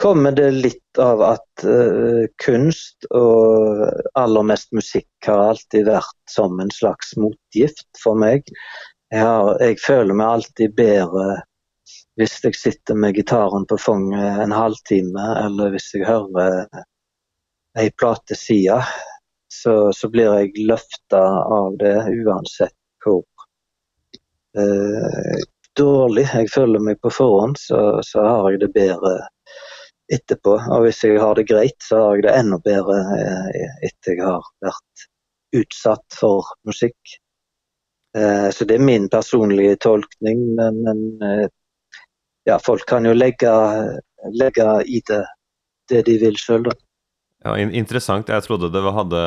kommer 0.00 0.34
det 0.36 0.50
litt 0.54 1.00
av 1.00 1.22
at 1.24 1.64
uh, 1.64 2.26
kunst 2.44 3.08
og 3.14 3.84
aller 4.20 4.46
mest 4.50 4.72
musikk 4.76 5.28
har 5.28 5.54
alltid 5.54 5.88
vært 5.88 6.20
som 6.30 6.60
en 6.60 6.72
slags 6.74 7.14
motgift 7.20 7.88
for 8.02 8.18
meg. 8.20 8.44
Jeg, 9.12 9.22
har, 9.24 9.54
jeg 9.62 9.80
føler 9.84 10.16
meg 10.16 10.38
alltid 10.38 10.76
bedre 10.76 11.40
hvis 12.20 12.36
jeg 12.44 12.54
sitter 12.54 12.98
med 12.98 13.16
gitaren 13.18 13.64
på 13.66 13.78
fanget 13.80 14.44
en 14.44 14.54
halvtime, 14.54 15.24
eller 15.40 15.72
hvis 15.74 15.88
jeg 15.96 16.06
hører 16.06 16.68
ei 17.80 17.88
plateside, 17.98 18.76
så, 19.62 19.92
så 19.92 20.08
blir 20.10 20.30
jeg 20.40 20.66
løfta 20.68 21.22
av 21.58 21.76
det 21.80 21.96
uansett 22.24 22.76
hvor 23.04 23.22
eh, 24.58 25.42
dårlig 25.78 26.26
jeg 26.30 26.50
føler 26.54 26.82
meg 26.82 27.00
på 27.02 27.12
forhånd, 27.12 27.58
så, 27.60 27.80
så, 28.06 28.22
har 28.24 28.50
jeg 28.52 28.62
det 28.64 28.70
bedre 28.76 29.14
etterpå. 30.12 30.56
Og 30.76 30.86
hvis 30.86 31.02
jeg 31.04 31.20
har 31.20 31.36
det 31.38 31.46
greit, 31.50 31.76
så 31.82 32.00
har 32.02 32.18
jeg 32.18 32.26
det 32.28 32.36
enda 32.38 32.60
bedre 32.64 33.00
eh, 33.18 33.76
etter 33.90 34.16
jeg 34.16 34.24
har 34.24 34.48
vært 34.64 35.06
utsatt 35.60 36.18
for 36.18 36.50
musikk. 36.68 37.18
Eh, 38.16 38.48
så 38.54 38.66
det 38.68 38.78
er 38.78 38.88
min 38.90 39.08
personlige 39.12 39.78
tolkning, 39.86 40.44
men, 40.58 40.82
men 40.86 41.04
eh, 41.22 41.46
ja, 42.48 42.58
folk 42.62 42.86
kan 42.88 43.06
jo 43.08 43.14
legge, 43.16 43.54
legge 44.34 44.68
i 44.84 45.00
det 45.08 45.24
det 45.88 46.04
de 46.08 46.16
vil 46.20 46.36
sjøl, 46.40 46.64
da. 46.64 46.74
Ja, 47.44 47.54
Interessant. 47.60 48.30
Jeg 48.32 48.44
trodde 48.46 48.72
det 48.72 48.82
hadde 48.82 49.22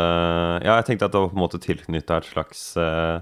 Ja, 0.65 0.77
jeg 0.79 0.87
tenkte 0.87 1.09
at 1.09 1.15
det 1.15 1.21
var 1.21 1.31
på 1.31 1.37
en 1.37 1.43
måte 1.43 1.61
tilknytta 1.61 2.17
et 2.17 2.29
slags 2.31 2.61
eh, 2.81 3.19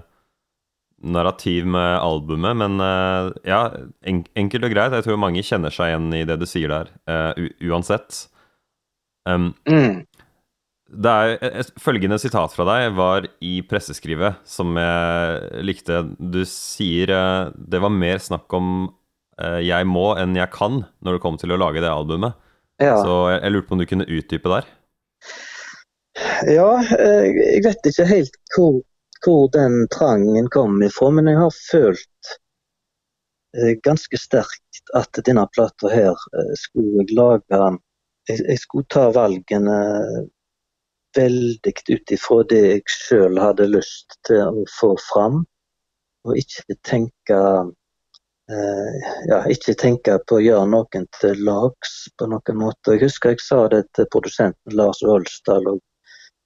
narrativ 1.04 1.68
med 1.68 1.98
albumet, 2.00 2.56
men 2.56 2.80
eh, 2.80 3.30
ja, 3.52 3.60
en, 4.08 4.24
enkelt 4.34 4.68
og 4.68 4.72
greit. 4.72 4.96
Jeg 4.96 5.06
tror 5.06 5.20
mange 5.20 5.44
kjenner 5.44 5.74
seg 5.74 5.92
igjen 5.92 6.08
i 6.16 6.24
det 6.28 6.38
du 6.40 6.46
sier 6.48 6.72
der, 6.72 6.92
eh, 7.12 7.48
uansett. 7.68 8.26
Um, 9.28 9.50
mm. 9.68 10.04
Det 10.86 11.12
er 11.12 11.66
Følgende 11.82 12.16
sitat 12.22 12.52
fra 12.54 12.64
deg 12.68 12.92
var 12.94 13.26
i 13.42 13.58
presseskrivet, 13.66 14.38
som 14.46 14.78
jeg 14.78 15.64
likte. 15.66 16.04
Du 16.16 16.44
sier 16.48 17.12
eh, 17.12 17.56
det 17.56 17.82
var 17.84 17.92
mer 17.92 18.22
snakk 18.22 18.48
om 18.56 18.88
Eh, 19.36 19.60
jeg 19.66 19.84
må 19.88 20.10
enn 20.16 20.36
jeg 20.36 20.48
kan 20.54 20.82
når 21.04 21.16
det 21.16 21.22
kom 21.24 21.36
til 21.40 21.52
å 21.52 21.60
lage 21.60 21.82
det 21.84 21.92
albumet. 21.92 22.36
Ja. 22.80 22.96
Så 23.00 23.26
jeg, 23.32 23.40
jeg 23.44 23.54
lurte 23.54 23.68
på 23.68 23.76
om 23.76 23.82
du 23.82 23.88
kunne 23.88 24.08
utdype 24.08 24.52
der? 24.52 24.68
Ja, 26.46 26.70
eh, 26.98 27.26
jeg 27.36 27.62
vet 27.64 27.88
ikke 27.90 28.06
helt 28.08 28.36
hvor, 28.54 28.80
hvor 29.24 29.48
den 29.52 29.84
trangen 29.92 30.48
kom 30.52 30.78
ifra, 30.84 31.10
men 31.12 31.28
jeg 31.28 31.40
har 31.40 31.56
følt 31.56 32.30
eh, 33.56 33.74
ganske 33.84 34.20
sterkt 34.20 34.92
at 34.96 35.20
denne 35.28 35.46
plata 35.52 35.90
her 35.92 36.16
skulle 36.60 37.02
jeg 37.04 37.16
lage 37.18 37.60
jeg, 38.30 38.58
skulle 38.62 38.88
ta 38.90 39.08
valgene 39.14 39.76
veldig 41.16 41.72
ut 41.92 42.12
ifra 42.12 42.42
det 42.50 42.62
jeg 42.64 42.86
sjøl 42.92 43.38
hadde 43.40 43.68
lyst 43.72 44.18
til 44.28 44.42
å 44.44 44.64
få 44.80 44.94
fram, 45.08 45.44
og 46.26 46.40
ikke 46.40 46.76
tenke 46.84 47.40
Eh, 48.50 49.06
ja, 49.26 49.40
ikke 49.50 49.74
tenke 49.74 50.12
på 50.30 50.36
å 50.38 50.42
gjøre 50.42 50.66
noen 50.70 51.06
til 51.18 51.40
lags 51.48 51.94
på 52.14 52.28
noen 52.30 52.60
måte. 52.60 52.94
Jeg 52.94 53.08
husker 53.08 53.32
jeg 53.34 53.42
sa 53.42 53.64
det 53.72 53.80
til 53.98 54.06
produsenten 54.12 54.76
Lars 54.78 55.00
Ølsdal 55.02 55.66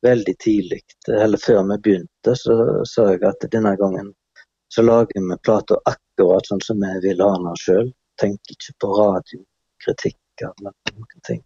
veldig 0.03 0.35
tidlig, 0.41 0.81
eller 1.09 1.39
før 1.39 1.63
vi 1.71 1.79
begynte, 1.85 2.35
så 2.37 2.57
sa 2.89 3.11
jeg 3.13 3.25
at 3.29 3.47
denne 3.53 3.75
gangen 3.81 4.13
så 4.71 4.85
lager 4.87 5.19
vi 5.19 5.39
plata 5.45 5.79
akkurat 5.91 6.47
sånn 6.47 6.63
som 6.65 6.81
vi 6.83 6.93
vil 7.09 7.23
ha 7.25 7.31
den 7.37 7.59
sjøl. 7.59 7.91
Tenker 8.21 8.55
ikke 8.55 8.77
på 8.81 8.91
radiokritikk 8.99 10.45
eller 10.47 10.75
noen 10.95 11.25
ting. 11.27 11.43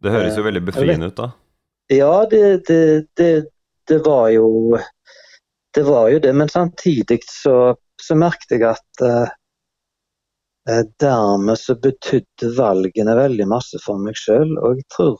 Det 0.00 0.12
høres 0.14 0.38
jo 0.38 0.44
veldig 0.46 0.62
befriende 0.64 1.10
ut, 1.10 1.16
da. 1.18 1.30
Ja, 1.90 2.14
det, 2.30 2.44
det, 2.68 2.82
det, 3.18 3.30
det, 3.90 3.98
var 4.06 4.30
jo 4.30 4.78
Det 5.74 5.82
var 5.82 6.08
jo 6.12 6.20
det, 6.22 6.32
men 6.32 6.48
samtidig 6.48 7.18
så, 7.26 7.74
så 8.02 8.16
merket 8.16 8.54
jeg 8.54 8.64
at 8.70 9.02
uh, 9.02 9.32
Eh, 10.68 10.84
dermed 11.00 11.58
så 11.58 11.74
betydde 11.74 12.50
valgene 12.56 13.14
veldig 13.16 13.46
masse 13.48 13.80
for 13.84 14.00
meg 14.02 14.18
sjøl. 14.18 14.52
Og 14.60 14.78
jeg 14.78 14.86
tror, 14.94 15.16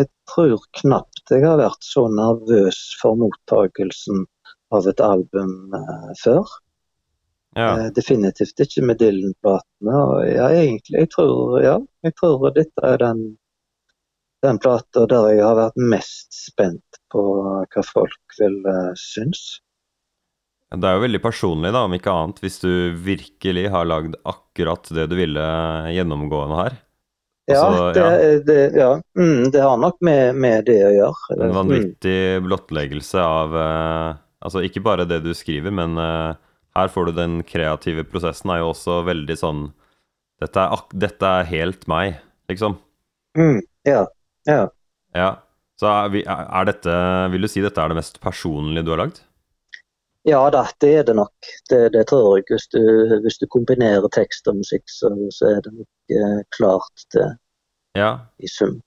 jeg 0.00 0.10
tror 0.32 0.64
knapt 0.80 1.17
jeg 1.32 1.44
har 1.44 1.60
vært 1.60 1.84
så 1.84 2.06
nervøs 2.12 2.78
for 3.00 3.18
mottakelsen 3.20 4.24
av 4.74 4.88
et 4.88 5.02
album 5.04 5.74
eh, 5.76 6.08
før. 6.22 6.48
Ja. 7.56 7.68
Eh, 7.72 7.86
definitivt 7.96 8.60
ikke 8.62 8.84
med 8.86 9.00
Dylan-platene. 9.02 10.00
Ja, 10.28 10.48
egentlig, 10.52 11.04
jeg 11.04 11.12
tror, 11.14 11.60
ja, 11.64 11.78
jeg 12.06 12.16
tror 12.20 12.50
dette 12.56 12.84
er 12.84 13.00
den, 13.02 13.22
den 14.44 14.60
plata 14.62 15.06
der 15.10 15.32
jeg 15.34 15.44
har 15.44 15.56
vært 15.58 15.80
mest 15.94 16.36
spent 16.36 17.00
på 17.12 17.24
hva 17.64 17.86
folk 17.86 18.38
vil 18.40 18.60
eh, 18.68 18.92
synes. 19.00 19.60
Det 20.68 20.84
er 20.84 20.98
jo 20.98 21.06
veldig 21.06 21.22
personlig, 21.24 21.72
da, 21.72 21.86
om 21.88 21.94
ikke 21.96 22.12
annet, 22.12 22.42
hvis 22.44 22.60
du 22.60 22.72
virkelig 23.00 23.70
har 23.72 23.88
lagd 23.88 24.18
akkurat 24.28 24.90
det 24.92 25.06
du 25.08 25.16
ville 25.16 25.46
gjennomgående 25.94 26.58
her. 26.60 26.76
Ja, 27.48 27.60
altså, 27.64 27.84
det, 27.96 28.02
ja. 28.02 28.40
Det, 28.44 28.58
ja. 28.76 28.88
Mm, 29.16 29.50
det, 29.54 29.60
har 29.64 29.78
nok 29.80 29.96
med, 30.04 30.36
med, 30.36 30.66
det 30.68 30.78
å 30.84 30.90
gjøre. 30.92 31.38
En 31.46 31.54
vanvittig 31.56 32.20
blottleggelse 32.44 33.24
av 33.24 33.56
eh, 33.56 34.08
Altså 34.44 34.62
ikke 34.62 34.84
bare 34.84 35.06
det 35.08 35.18
du 35.24 35.32
skriver, 35.34 35.72
men 35.74 35.98
eh, 35.98 36.36
her 36.78 36.90
får 36.92 37.08
du 37.08 37.16
den 37.16 37.40
kreative 37.46 38.04
prosessen 38.06 38.52
er 38.54 38.60
jo 38.62 38.68
også 38.70 39.00
veldig 39.08 39.36
sånn 39.40 39.64
Dette 40.38 40.62
er, 40.62 40.84
dette 40.94 41.30
er 41.40 41.48
helt 41.48 41.88
meg, 41.90 42.20
liksom. 42.52 42.76
Mm, 43.38 43.58
ja. 43.88 44.04
Ja. 44.46 44.68
ja. 45.16 45.30
Så 45.78 45.88
er, 45.90 46.20
er 46.28 46.68
dette 46.68 46.94
Vil 47.32 47.44
du 47.44 47.50
si 47.50 47.62
dette 47.64 47.82
er 47.82 47.90
det 47.90 47.98
mest 47.98 48.20
personlige 48.22 48.86
du 48.86 48.92
har 48.94 49.02
lagd? 49.02 49.22
Ja 50.28 50.42
da, 50.52 50.66
det 50.82 50.90
er 51.00 51.06
det 51.08 51.14
nok. 51.16 51.50
Det, 51.70 51.80
det 51.94 52.04
tror 52.10 52.36
jeg. 52.36 52.46
Hvis 52.50 52.68
du, 52.74 52.82
hvis 53.24 53.38
du, 53.40 53.46
kombinerer 53.50 54.08
tekst 54.12 54.48
og 54.50 54.60
musikk, 54.60 54.84
så, 54.92 55.10
så 55.34 55.54
er 55.54 55.62
det 55.64 55.72
nok 55.72 56.16
eh, 56.18 56.40
klart 56.54 57.06
det 57.14 57.28
ja. 57.96 58.10
i 58.36 58.50
sum. 58.52 58.78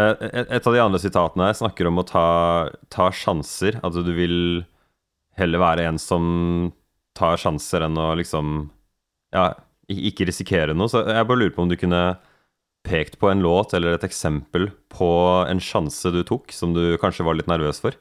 Eh, 0.00 0.14
et, 0.30 0.46
et, 0.48 0.66
av 0.66 0.72
de 0.72 0.80
andre 0.80 1.00
sitatene 1.02 1.50
her 1.50 1.58
snakker 1.58 1.90
om 1.90 2.00
å 2.00 2.06
ta, 2.08 2.28
ta 2.92 3.10
sjanser. 3.12 3.76
At 3.80 3.90
altså, 3.90 4.04
du 4.06 4.14
vil 4.16 4.38
heller 5.36 5.62
være 5.62 5.88
en 5.90 6.00
som 6.00 6.24
tar 7.16 7.40
sjanser 7.40 7.84
enn 7.88 7.98
å 8.00 8.12
liksom 8.16 8.70
Ja, 9.32 9.50
ikke 9.88 10.26
risikere 10.28 10.76
noe. 10.76 10.88
Så 10.92 11.04
jeg 11.04 11.28
bare 11.28 11.40
lurer 11.40 11.54
på 11.56 11.64
om 11.64 11.72
du 11.72 11.78
kunne 11.80 12.02
pekt 12.86 13.18
på 13.20 13.30
en 13.30 13.42
låt 13.44 13.72
eller 13.76 13.96
et 13.96 14.04
eksempel 14.04 14.70
på 14.92 15.10
en 15.46 15.60
sjanse 15.62 16.10
du 16.12 16.22
tok 16.26 16.52
som 16.52 16.74
du 16.74 16.96
kanskje 17.00 17.24
var 17.26 17.38
litt 17.38 17.50
nervøs 17.50 17.80
for? 17.82 17.96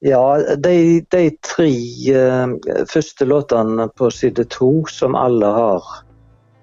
Ja, 0.00 0.38
de, 0.56 1.02
de 1.10 1.24
tre 1.42 1.70
uh, 2.14 2.52
første 2.86 3.26
låtene 3.26 3.88
på 3.98 4.10
side 4.14 4.44
to, 4.54 4.70
som 4.86 5.16
alle 5.18 5.48
har 5.50 5.88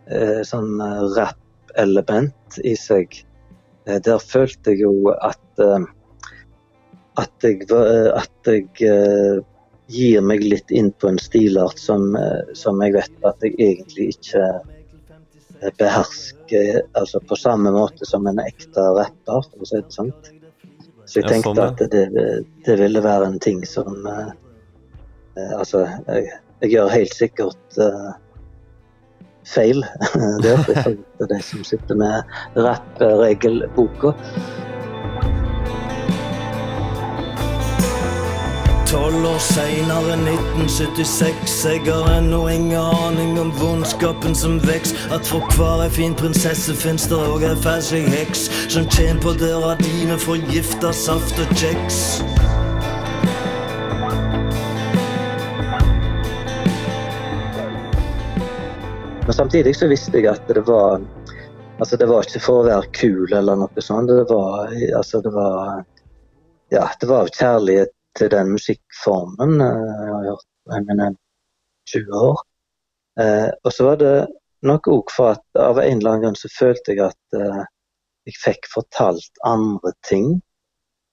uh, 0.08 0.40
sånn 0.48 0.80
uh, 0.80 1.02
rap-element 1.18 2.60
i 2.64 2.78
seg, 2.80 3.18
uh, 3.90 3.98
der 4.00 4.24
følte 4.24 4.72
jeg 4.72 4.86
jo 4.86 5.12
at 5.20 5.44
at 7.16 7.46
jeg, 7.48 7.64
at 7.72 8.48
jeg 8.50 9.44
gir 9.88 10.24
meg 10.28 10.42
litt 10.44 10.72
inn 10.76 10.90
på 11.00 11.08
en 11.08 11.20
stilart 11.22 11.80
som, 11.80 12.10
som 12.52 12.82
jeg 12.84 12.92
vet 12.98 13.28
at 13.30 13.46
jeg 13.46 13.56
egentlig 13.56 14.10
ikke 14.18 15.70
behersker 15.80 16.82
altså 17.00 17.22
på 17.24 17.38
samme 17.40 17.72
måte 17.72 18.04
som 18.10 18.28
en 18.28 18.42
ekte 18.44 18.84
rapper, 18.98 19.48
for 19.48 19.64
å 19.64 19.70
si 19.70 19.80
det 19.80 19.96
sånn. 19.96 20.12
Så 21.06 21.22
jeg 21.22 21.30
tenkte 21.30 21.54
sånn, 21.54 21.64
at 21.64 21.82
det, 21.94 22.04
det, 22.66 22.76
ville 22.82 23.02
være 23.04 23.30
en 23.30 23.40
ting 23.42 23.62
som 23.70 24.08
eh, 24.10 24.34
Altså, 25.36 25.84
jeg, 26.08 26.30
jeg, 26.64 26.70
gjør 26.72 26.94
helt 26.94 27.14
sikkert 27.14 27.80
eh, 27.84 28.12
feil 29.46 29.84
der, 30.46 30.62
for 30.66 31.30
de 31.30 31.40
som 31.44 31.66
sitter 31.68 32.00
med 32.00 32.38
rapp-regelboka. 32.56 34.16
Tolv 38.86 39.26
år 39.26 39.40
seinere, 39.42 40.14
1976, 40.14 41.54
jeg 41.66 41.82
har 41.88 42.10
ennå 42.20 42.44
ingen 42.54 42.78
aning 42.78 43.40
om 43.42 43.50
vondskapen 43.58 44.36
som 44.38 44.60
veks. 44.62 44.94
At 45.10 45.26
for 45.26 45.42
hver 45.58 45.82
ei 45.88 45.90
fin 45.90 46.14
prinsesse 46.14 46.76
fins 46.78 47.08
det 47.10 47.18
òg 47.18 47.48
ei 47.50 47.56
fæsj 47.64 48.04
heks 48.14 48.44
som 48.76 48.86
tjener 48.94 49.18
på 49.24 49.34
døra 49.42 49.74
di 49.80 50.06
med 50.06 50.22
forgifta 50.22 50.94
saft 50.94 51.42
og 51.42 51.56
kjeks. 51.58 51.98
Men 59.26 59.34
samtidig 59.34 59.74
så 59.82 59.90
visste 59.90 60.22
jeg 60.22 60.30
at 60.36 60.46
det 60.54 60.68
var 60.70 61.02
Altså, 61.76 61.98
det 62.00 62.06
var 62.08 62.24
ikke 62.24 62.40
for 62.40 62.62
å 62.62 62.68
være 62.70 62.88
kul 62.96 63.34
eller 63.36 63.58
noe 63.60 63.82
sånt. 63.84 64.08
Det 64.08 64.30
var, 64.30 64.70
altså, 64.96 65.20
det 65.20 65.34
var 65.36 65.82
ja, 66.72 66.86
det 67.02 67.10
var 67.10 67.28
kjærlighet 67.36 67.95
til 68.18 68.32
den 68.32 68.52
musikkformen. 68.56 69.60
Jeg 69.60 70.10
har 70.12 70.28
hørt 70.30 70.78
Eminem 70.78 71.18
20 71.92 72.20
år. 72.30 72.44
Eh, 73.22 73.50
og 73.64 73.74
så 73.74 73.86
var 73.90 74.02
det 74.02 74.16
nok 74.66 74.90
òg 74.92 75.14
for 75.14 75.36
at 75.36 75.62
av 75.62 75.80
en 75.80 76.00
eller 76.00 76.12
annen 76.12 76.26
grunn 76.26 76.40
så 76.40 76.52
følte 76.52 76.96
jeg 76.96 77.06
at 77.06 77.40
eh, 77.40 77.64
jeg 78.26 78.42
fikk 78.42 78.70
fortalt 78.74 79.44
andre 79.46 79.94
ting 80.08 80.34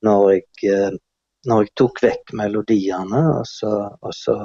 når 0.06 0.23
jeg, 0.32 0.47
eh, 0.73 0.97
når 1.49 1.66
jeg 1.66 1.75
tok 1.78 2.02
vekk 2.06 2.35
melodiene. 2.38 3.23
Og 3.37 3.47
så, 3.49 3.73
og 4.00 4.16
så 4.16 4.37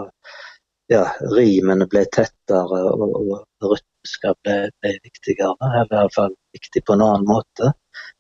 ja, 0.92 1.06
rimene 1.34 1.88
ble 1.90 2.06
tettere, 2.14 2.84
og, 2.92 3.16
og 3.18 3.74
rytmiske 3.74 4.36
ble, 4.44 4.58
ble, 4.82 4.94
viktigere. 5.08 5.72
Eller 5.72 6.04
iallfall 6.04 6.36
viktig 6.56 6.84
på 6.86 6.98
en 6.98 7.06
annen 7.08 7.28
måte. 7.30 7.74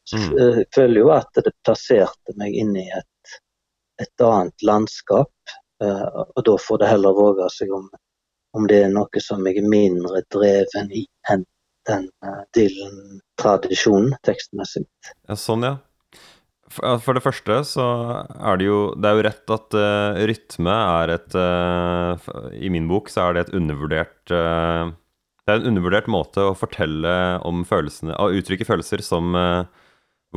Så 0.07 0.19
mm. 0.19 0.33
jeg 0.39 0.67
føler 0.75 1.01
jo 1.03 1.13
at 1.15 1.43
det 1.43 1.53
plasserte 1.67 2.35
meg 2.39 2.55
inn 2.55 2.73
i 2.79 2.87
et, 2.95 3.09
et 4.01 4.23
annet 4.25 4.65
landskap. 4.65 5.55
Og 5.81 6.41
da 6.45 6.53
får 6.57 6.79
det 6.81 6.89
heller 6.89 7.13
våge 7.17 7.47
seg 7.53 7.71
om 7.75 7.85
om 8.57 8.67
det 8.69 8.83
er 8.85 8.93
noe 8.93 9.23
som 9.23 9.45
jeg 9.47 9.61
er 9.61 9.69
mindre 9.69 10.23
dreven 10.33 10.91
i 10.95 11.05
enn 11.31 11.45
den 11.87 12.09
uh, 12.25 12.43
Dylan-tradisjonen 12.55 14.17
tekstmessig. 14.27 14.83
Ja, 15.29 15.37
sånn, 15.39 15.63
ja. 15.67 15.75
For, 16.67 17.15
det 17.15 17.23
første 17.23 17.61
så 17.63 17.83
er 18.35 18.57
det 18.59 18.65
jo 18.65 18.79
Det 18.99 19.07
er 19.07 19.15
jo 19.15 19.23
rett 19.23 19.51
at 19.55 19.75
uh, 19.79 20.17
rytme 20.27 20.73
er 20.99 21.13
et 21.13 21.37
uh, 21.39 22.25
I 22.59 22.67
min 22.73 22.89
bok 22.89 23.07
så 23.07 23.29
er 23.29 23.37
det 23.37 23.45
et 23.45 23.53
undervurdert 23.55 24.27
Det 24.27 24.35
er 25.47 25.61
en 25.61 25.69
undervurdert 25.71 26.09
måte 26.11 26.43
å 26.43 26.57
fortelle 26.59 27.13
om 27.47 27.63
følelsene 27.69 28.19
Å 28.19 28.27
uttrykke 28.35 28.67
følelser 28.67 29.05
som 29.05 29.31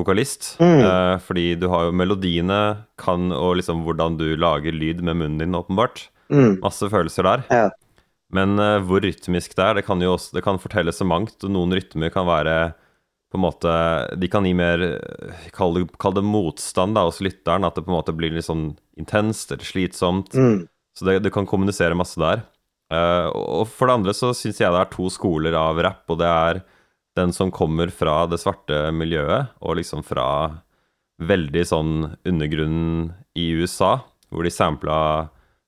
vokalist. 0.00 0.56
Mm. 0.60 1.20
fordi 1.22 1.54
du 1.60 1.68
har 1.72 1.88
jo 1.88 1.94
melodiene 1.96 2.60
kan, 3.00 3.30
og 3.32 3.58
liksom 3.60 3.84
hvordan 3.86 4.18
du 4.20 4.32
lager 4.40 4.74
lyd 4.74 5.04
med 5.06 5.20
munnen 5.20 5.38
din, 5.44 5.56
åpenbart. 5.56 6.08
Mm. 6.30 6.60
Masse 6.62 6.88
følelser 6.90 7.26
der. 7.26 7.46
Ja. 7.50 7.68
Men 8.34 8.58
eh, 8.62 8.78
hvor 8.86 9.02
rytmisk 9.02 9.56
det 9.58 9.64
er, 9.64 9.78
det 9.78 9.86
kan 9.86 10.02
jo 10.02 10.14
også, 10.14 10.36
det 10.36 10.44
kan 10.46 10.60
fortelle 10.62 10.94
så 10.94 11.06
mangt. 11.06 11.38
og 11.42 11.52
Noen 11.52 11.74
rytmer 11.74 12.12
kan 12.14 12.28
være 12.28 12.72
på 13.30 13.38
en 13.38 13.44
måte 13.44 13.72
De 14.18 14.26
kan 14.26 14.42
gi 14.42 14.50
mer 14.58 14.82
Kall 15.54 15.76
det, 15.76 15.84
kall 16.02 16.16
det 16.16 16.24
motstand 16.26 16.96
da, 16.98 17.06
hos 17.08 17.20
lytteren. 17.22 17.66
At 17.66 17.78
det 17.78 17.86
på 17.86 17.92
en 17.92 17.98
måte 17.98 18.14
blir 18.16 18.34
litt 18.34 18.46
sånn 18.46 18.72
intenst 18.98 19.52
eller 19.54 19.66
slitsomt. 19.66 20.34
Mm. 20.34 20.64
Så 20.96 21.06
det, 21.06 21.20
du 21.24 21.30
kan 21.34 21.48
kommunisere 21.48 21.98
masse 21.98 22.18
der. 22.20 22.44
Uh, 22.90 23.30
og 23.30 23.68
for 23.70 23.86
det 23.86 24.00
andre 24.00 24.14
så 24.16 24.32
syns 24.34 24.58
jeg 24.58 24.74
det 24.74 24.80
er 24.80 24.88
to 24.90 25.06
skoler 25.14 25.54
av 25.54 25.78
rapp, 25.78 26.02
og 26.10 26.18
det 26.18 26.26
er 26.26 26.58
den 27.20 27.34
som 27.36 27.52
kommer 27.54 27.92
fra 27.94 28.24
det 28.30 28.40
svarte 28.42 28.88
miljøet, 28.96 29.52
og 29.60 29.78
liksom 29.78 30.02
fra 30.06 30.26
veldig 31.20 31.66
sånn 31.68 31.94
undergrunnen 32.26 33.10
i 33.36 33.50
USA, 33.60 33.98
hvor 34.32 34.46
de 34.46 34.52
sampla 34.54 34.98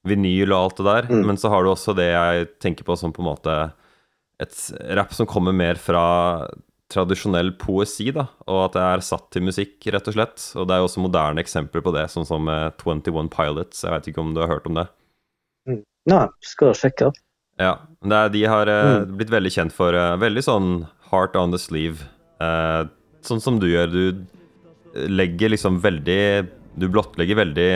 vinyl 0.08 0.50
og 0.50 0.58
alt 0.58 0.80
det 0.80 0.88
der. 0.88 1.08
Mm. 1.12 1.22
Men 1.28 1.38
så 1.38 1.52
har 1.52 1.62
du 1.62 1.72
også 1.72 1.94
det 1.98 2.10
jeg 2.10 2.50
tenker 2.62 2.88
på 2.88 2.96
som 2.98 3.14
på 3.14 3.22
en 3.22 3.30
måte 3.30 3.56
et 4.42 4.58
rapp 4.98 5.12
som 5.14 5.28
kommer 5.30 5.54
mer 5.54 5.78
fra 5.78 6.04
tradisjonell 6.92 7.54
poesi, 7.56 8.10
da, 8.12 8.26
og 8.50 8.66
at 8.66 8.74
det 8.76 8.82
er 8.84 9.04
satt 9.06 9.28
til 9.32 9.46
musikk, 9.46 9.76
rett 9.94 10.08
og 10.10 10.16
slett. 10.16 10.42
Og 10.58 10.66
det 10.68 10.74
er 10.74 10.82
jo 10.82 10.88
også 10.90 11.04
moderne 11.04 11.40
eksempler 11.40 11.84
på 11.84 11.92
det, 11.94 12.08
sånn 12.12 12.28
som 12.28 12.50
21 12.50 13.30
Pilots. 13.32 13.84
Jeg 13.86 13.94
vet 13.94 14.10
ikke 14.10 14.24
om 14.24 14.34
du 14.36 14.42
har 14.42 14.50
hørt 14.52 14.68
om 14.68 14.80
det? 14.80 14.88
Mm. 15.68 15.80
Nei, 16.12 16.24
skal 16.44 16.74
sjekke. 16.76 17.12
Ja. 17.60 17.76
Er, 18.02 18.32
de 18.34 18.42
har 18.48 18.68
eh, 18.68 18.90
mm. 19.04 19.14
blitt 19.20 19.32
veldig 19.32 19.52
kjent 19.54 19.74
for 19.76 19.96
uh, 19.96 20.16
veldig 20.20 20.44
sånn 20.44 20.68
heart 21.12 21.36
on 21.36 21.52
the 21.52 21.60
sleeve. 21.60 22.08
Eh, 22.42 22.82
sånn 23.22 23.42
som 23.42 23.60
du 23.62 23.68
gjør. 23.70 23.92
Du 23.92 25.06
legger 25.08 25.52
liksom 25.52 25.78
veldig 25.84 26.48
du 26.72 26.86
blottlegger 26.88 27.36
veldig, 27.36 27.68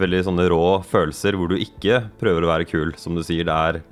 veldig 0.00 0.22
sånne 0.24 0.46
rå 0.48 0.62
følelser 0.88 1.36
hvor 1.36 1.50
du 1.52 1.58
ikke 1.60 2.06
prøver 2.20 2.46
å 2.46 2.48
være 2.48 2.68
kul, 2.68 2.94
som 2.96 3.16
du 3.16 3.20
sier. 3.24 3.44
Det 3.44 3.52
er 3.52 3.82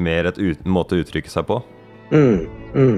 mer 0.00 0.30
et 0.30 0.40
ut, 0.40 0.64
måte 0.64 0.96
å 0.96 1.02
uttrykke 1.02 1.32
seg 1.32 1.44
på. 1.50 1.60
Mm, 2.10 2.46
mm. 2.72 2.96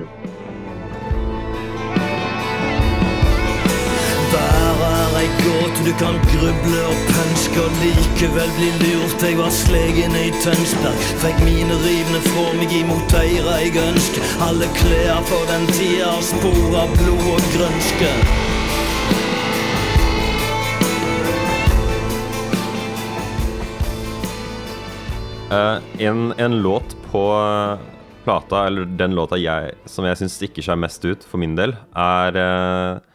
Du 5.82 5.92
kan 5.98 6.14
gruble 6.30 6.80
og 6.87 7.00
pønske 7.11 7.58
og 7.58 7.72
likevel 7.82 8.50
bli 8.56 8.68
lurt. 8.82 9.22
Jeg 9.22 9.35
var 9.38 9.50
slegen 9.54 10.14
i 10.14 10.28
Tønsberg, 10.44 11.02
fikk 11.18 11.42
mine 11.42 11.74
rivne 11.82 12.20
fra 12.28 12.44
meg 12.54 12.74
imot 12.76 13.14
eira 13.18 13.56
jeg 13.64 13.74
ønsker. 13.82 14.30
Alle 14.46 14.70
klær 14.78 15.20
for 15.26 15.50
den 15.50 15.66
tida 15.74 16.06
har 16.12 16.22
spor 16.22 16.78
av 16.85 16.94
blod 16.96 17.26
og 17.35 17.50
grønske. 17.56 18.12
Uh, 25.52 25.78
en, 25.98 26.26
en, 26.38 26.61
låt 26.64 26.96
på 27.11 27.26
uh, 27.37 27.78
plata, 28.24 28.66
eller 28.70 28.87
den 28.87 29.18
låta 29.18 29.37
jeg, 29.37 29.74
som 29.85 30.06
jeg 30.06 30.22
syns 30.22 30.38
stikker 30.38 30.70
seg 30.70 30.78
mest 30.80 31.04
ut, 31.04 31.26
for 31.26 31.42
min 31.42 31.58
del, 31.58 31.74
er 31.92 32.38
uh, 32.38 33.12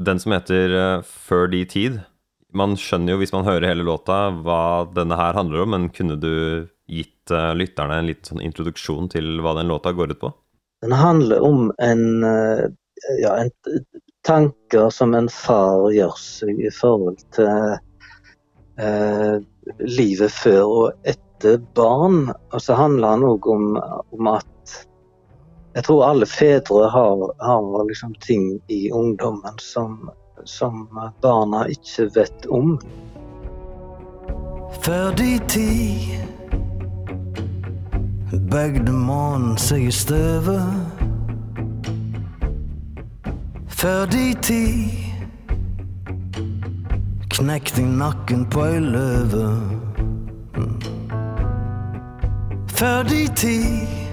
den 0.00 0.20
som 0.20 0.34
heter 0.34 1.02
Før 1.06 1.48
de 1.52 1.64
tid. 1.68 2.00
Man 2.54 2.76
skjønner 2.78 3.14
jo 3.14 3.20
hvis 3.22 3.34
man 3.34 3.46
hører 3.46 3.68
hele 3.70 3.86
låta 3.86 4.28
hva 4.30 4.86
denne 4.94 5.18
her 5.18 5.34
handler 5.34 5.64
om, 5.64 5.74
men 5.74 5.88
kunne 5.94 6.16
du 6.20 6.66
gitt 6.90 7.30
lytterne 7.30 7.98
en 7.98 8.08
liten 8.10 8.34
sånn 8.34 8.44
introduksjon 8.44 9.08
til 9.10 9.40
hva 9.42 9.56
den 9.58 9.70
låta 9.72 9.94
går 9.96 10.14
ut 10.14 10.20
på? 10.20 10.30
Den 10.84 10.92
handler 10.94 11.42
om 11.42 11.72
en, 11.82 12.22
ja, 13.22 13.32
en 13.40 13.50
tanker 14.26 14.90
som 14.94 15.14
en 15.16 15.30
far 15.32 15.88
gjør 15.94 16.14
seg 16.20 16.60
i 16.60 16.70
forhold 16.74 17.24
til 17.34 17.78
livet 19.80 20.32
før 20.32 20.64
og 20.64 21.08
etter 21.08 21.60
barn. 21.76 22.28
Og 22.52 22.62
så 22.62 22.76
handler 22.78 23.16
han 23.16 23.26
òg 23.26 23.48
om, 23.50 23.64
om, 24.14 24.30
at 24.34 24.46
jeg 25.74 25.84
tror 25.84 26.04
alle 26.06 26.26
fedre 26.26 26.88
har, 26.88 27.22
har 27.42 27.86
liksom 27.88 28.14
ting 28.20 28.60
i 28.66 28.90
ungdommen 28.90 29.58
som, 29.58 30.10
som 30.44 30.88
barna 31.22 31.64
ikke 31.66 32.10
vet 32.14 32.46
om. 32.46 32.76
Før 34.84 35.10
de 35.18 35.38
tid 35.48 36.14
bøgde 38.50 38.92
månen 38.92 39.58
seg 39.58 39.88
i 39.88 39.90
støvet. 39.90 40.62
Før 43.68 44.06
de 44.14 44.30
tid 44.42 45.02
knekte 47.34 47.82
nakken 47.82 48.46
på 48.46 48.62
ei 48.70 48.78
løve. 48.78 49.50
Før 52.78 53.02
de 53.10 53.26
tid. 53.34 54.03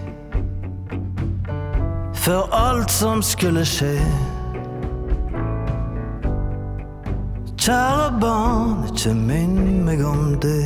Før 2.21 2.43
alt 2.53 2.91
som 2.93 3.21
skulle 3.25 3.63
skje. 3.65 3.95
Kjære 7.57 8.11
barn, 8.21 8.75
ikke 8.91 9.13
minn 9.17 9.79
meg 9.87 10.03
om 10.05 10.35
det. 10.43 10.59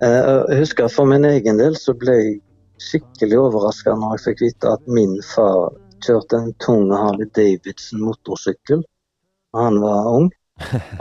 Eh, 0.00 0.08
jeg 0.08 0.62
husker 0.62 0.88
For 0.88 1.04
min 1.04 1.28
egen 1.28 1.60
del 1.60 1.76
så 1.76 1.92
ble 2.00 2.16
jeg 2.16 2.32
skikkelig 2.80 3.42
overraska 3.42 3.92
når 3.92 4.16
jeg 4.16 4.24
fikk 4.30 4.42
vite 4.46 4.72
at 4.78 4.88
min 4.88 5.18
far 5.34 5.76
kjørte 6.00 6.40
en 6.40 6.56
tung 6.64 6.88
Harley 6.96 7.28
Davidson 7.36 8.06
motorsykkel 8.08 8.80
da 9.52 9.68
han 9.68 9.82
var 9.84 10.08
ung. 10.16 10.32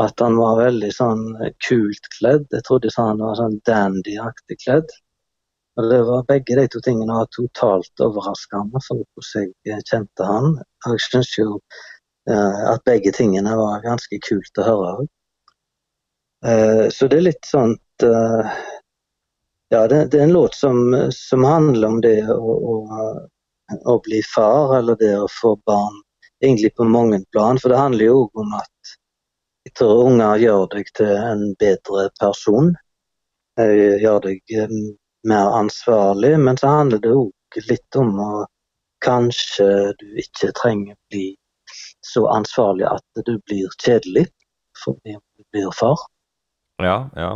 At 0.02 0.20
han 0.20 0.36
var 0.40 0.58
veldig 0.58 0.90
sånn 0.96 1.26
kult 1.68 2.08
kledd. 2.18 2.46
Jeg 2.52 2.66
trodde 2.68 2.94
han 2.98 3.22
var 3.22 3.38
sånn 3.38 3.60
dandy-aktig 3.70 4.58
kledd. 4.64 4.94
Og 5.78 5.90
det 5.90 6.00
var 6.06 6.26
Begge 6.30 6.58
de 6.58 6.68
to 6.70 6.82
tingene 6.86 7.18
var 7.18 7.30
totalt 7.34 8.04
overraskende 8.06 8.82
for 8.86 9.02
hvordan 9.02 9.52
jeg 9.66 9.86
kjente 9.90 10.28
han. 10.28 10.58
Jeg 10.86 11.04
syns 11.08 11.34
jo 11.38 11.48
eh, 12.30 12.62
at 12.70 12.84
begge 12.86 13.14
tingene 13.16 13.56
var 13.58 13.82
ganske 13.86 14.20
kult 14.28 14.62
å 14.62 14.68
høre 14.68 14.92
òg. 14.94 15.08
Eh, 16.46 16.86
så 16.94 17.10
det 17.10 17.20
er 17.20 17.30
litt 17.32 17.50
sånn 17.50 17.78
Ja, 19.74 19.86
det, 19.88 19.98
er 20.14 20.22
en 20.22 20.34
låt 20.36 20.54
som, 20.58 20.92
som 21.16 21.46
handler 21.48 21.88
om 21.88 22.02
det 22.04 22.18
å, 22.30 22.56
å, 22.74 22.74
å, 23.90 23.94
bli 24.06 24.20
far, 24.28 24.76
eller 24.78 24.98
det 25.00 25.14
å 25.18 25.30
få 25.32 25.56
barn, 25.66 25.96
egentlig 26.44 26.74
på 26.78 26.86
mange 26.86 27.22
plan. 27.34 27.58
For 27.62 27.74
det 27.74 27.80
handler 27.80 28.06
jo 28.06 28.18
òg 28.26 28.44
om 28.44 28.54
at 28.60 28.70
tror 29.72 30.08
unger 30.10 30.42
gjør 30.42 30.66
deg 30.76 30.90
til 30.98 31.14
en 31.16 31.46
bedre 31.60 32.10
person. 32.20 32.74
Gjør 33.58 34.20
deg 34.26 34.56
eh, 34.58 34.74
mer 35.30 35.56
ansvarlig, 35.60 36.34
men 36.40 36.60
så 36.60 36.72
handler 36.80 37.00
det 37.04 37.14
òg 37.16 37.62
litt 37.70 38.00
om 38.00 38.18
å 38.20 38.32
kanskje 39.04 39.94
du 40.00 40.06
ikke 40.22 40.52
trenger 40.58 40.96
bli 41.12 41.34
så 42.04 42.26
ansvarlig 42.32 42.86
at 42.88 43.24
du 43.26 43.36
blir 43.48 43.72
kjedelig 43.84 44.28
fordi 44.84 45.16
du 45.16 45.44
blir 45.54 45.72
far. 45.76 46.00
Ja, 46.82 46.98
ja. 47.16 47.32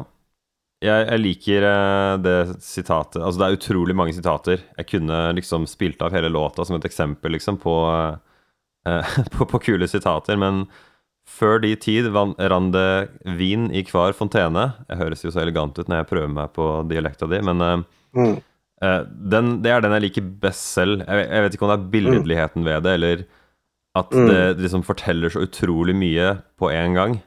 jeg, 0.84 1.06
jeg 1.12 1.22
liker 1.22 1.68
eh, 1.70 2.14
det 2.26 2.38
sitatet 2.66 3.22
Altså, 3.22 3.40
det 3.40 3.48
er 3.48 3.60
utrolig 3.60 3.96
mange 3.96 4.16
sitater. 4.18 4.64
Jeg 4.80 4.90
kunne 4.90 5.20
liksom 5.38 5.68
spilt 5.70 6.02
av 6.02 6.16
hele 6.16 6.32
låta 6.34 6.66
som 6.66 6.80
et 6.80 6.88
eksempel, 6.90 7.36
liksom, 7.38 7.60
på, 7.62 7.76
eh, 8.90 9.20
på, 9.38 9.48
på 9.54 9.64
kule 9.70 9.88
sitater, 9.88 10.40
men 10.42 10.66
før 11.28 11.60
de 11.62 11.74
tid 11.76 12.08
rann 12.16 12.72
det 12.74 13.10
vin 13.38 13.68
i 13.76 13.84
hver 13.84 14.16
fontene. 14.18 14.70
Jeg 14.90 14.98
høres 15.02 15.24
jo 15.26 15.32
så 15.34 15.42
elegant 15.44 15.78
ut 15.78 15.88
når 15.92 16.02
jeg 16.02 16.10
prøver 16.14 16.32
meg 16.34 16.54
på 16.56 16.68
dialekta 16.90 17.30
di, 17.30 17.42
men 17.46 17.62
eh, 17.62 17.78
Mm. 18.18 18.38
uh, 18.82 19.04
den, 19.06 19.50
det 19.62 19.70
er 19.70 19.82
den 19.84 19.92
jeg 19.98 20.02
liker 20.08 20.30
best 20.42 20.72
selv. 20.74 21.04
Jeg, 21.06 21.28
jeg 21.28 21.44
vet 21.44 21.54
ikke 21.58 21.66
om 21.68 21.74
det 21.74 21.76
er 21.78 21.92
billedligheten 21.92 22.64
ved 22.66 22.84
det, 22.88 22.94
eller 22.98 23.26
at 23.98 24.12
Mm. 24.16 24.28
det 24.30 24.62
liksom 24.64 24.84
forteller 24.88 25.30
så 25.30 25.44
utrolig 25.44 25.96
mye 25.98 26.38
på 26.58 26.72
en 26.72 26.94
gang. 26.96 27.18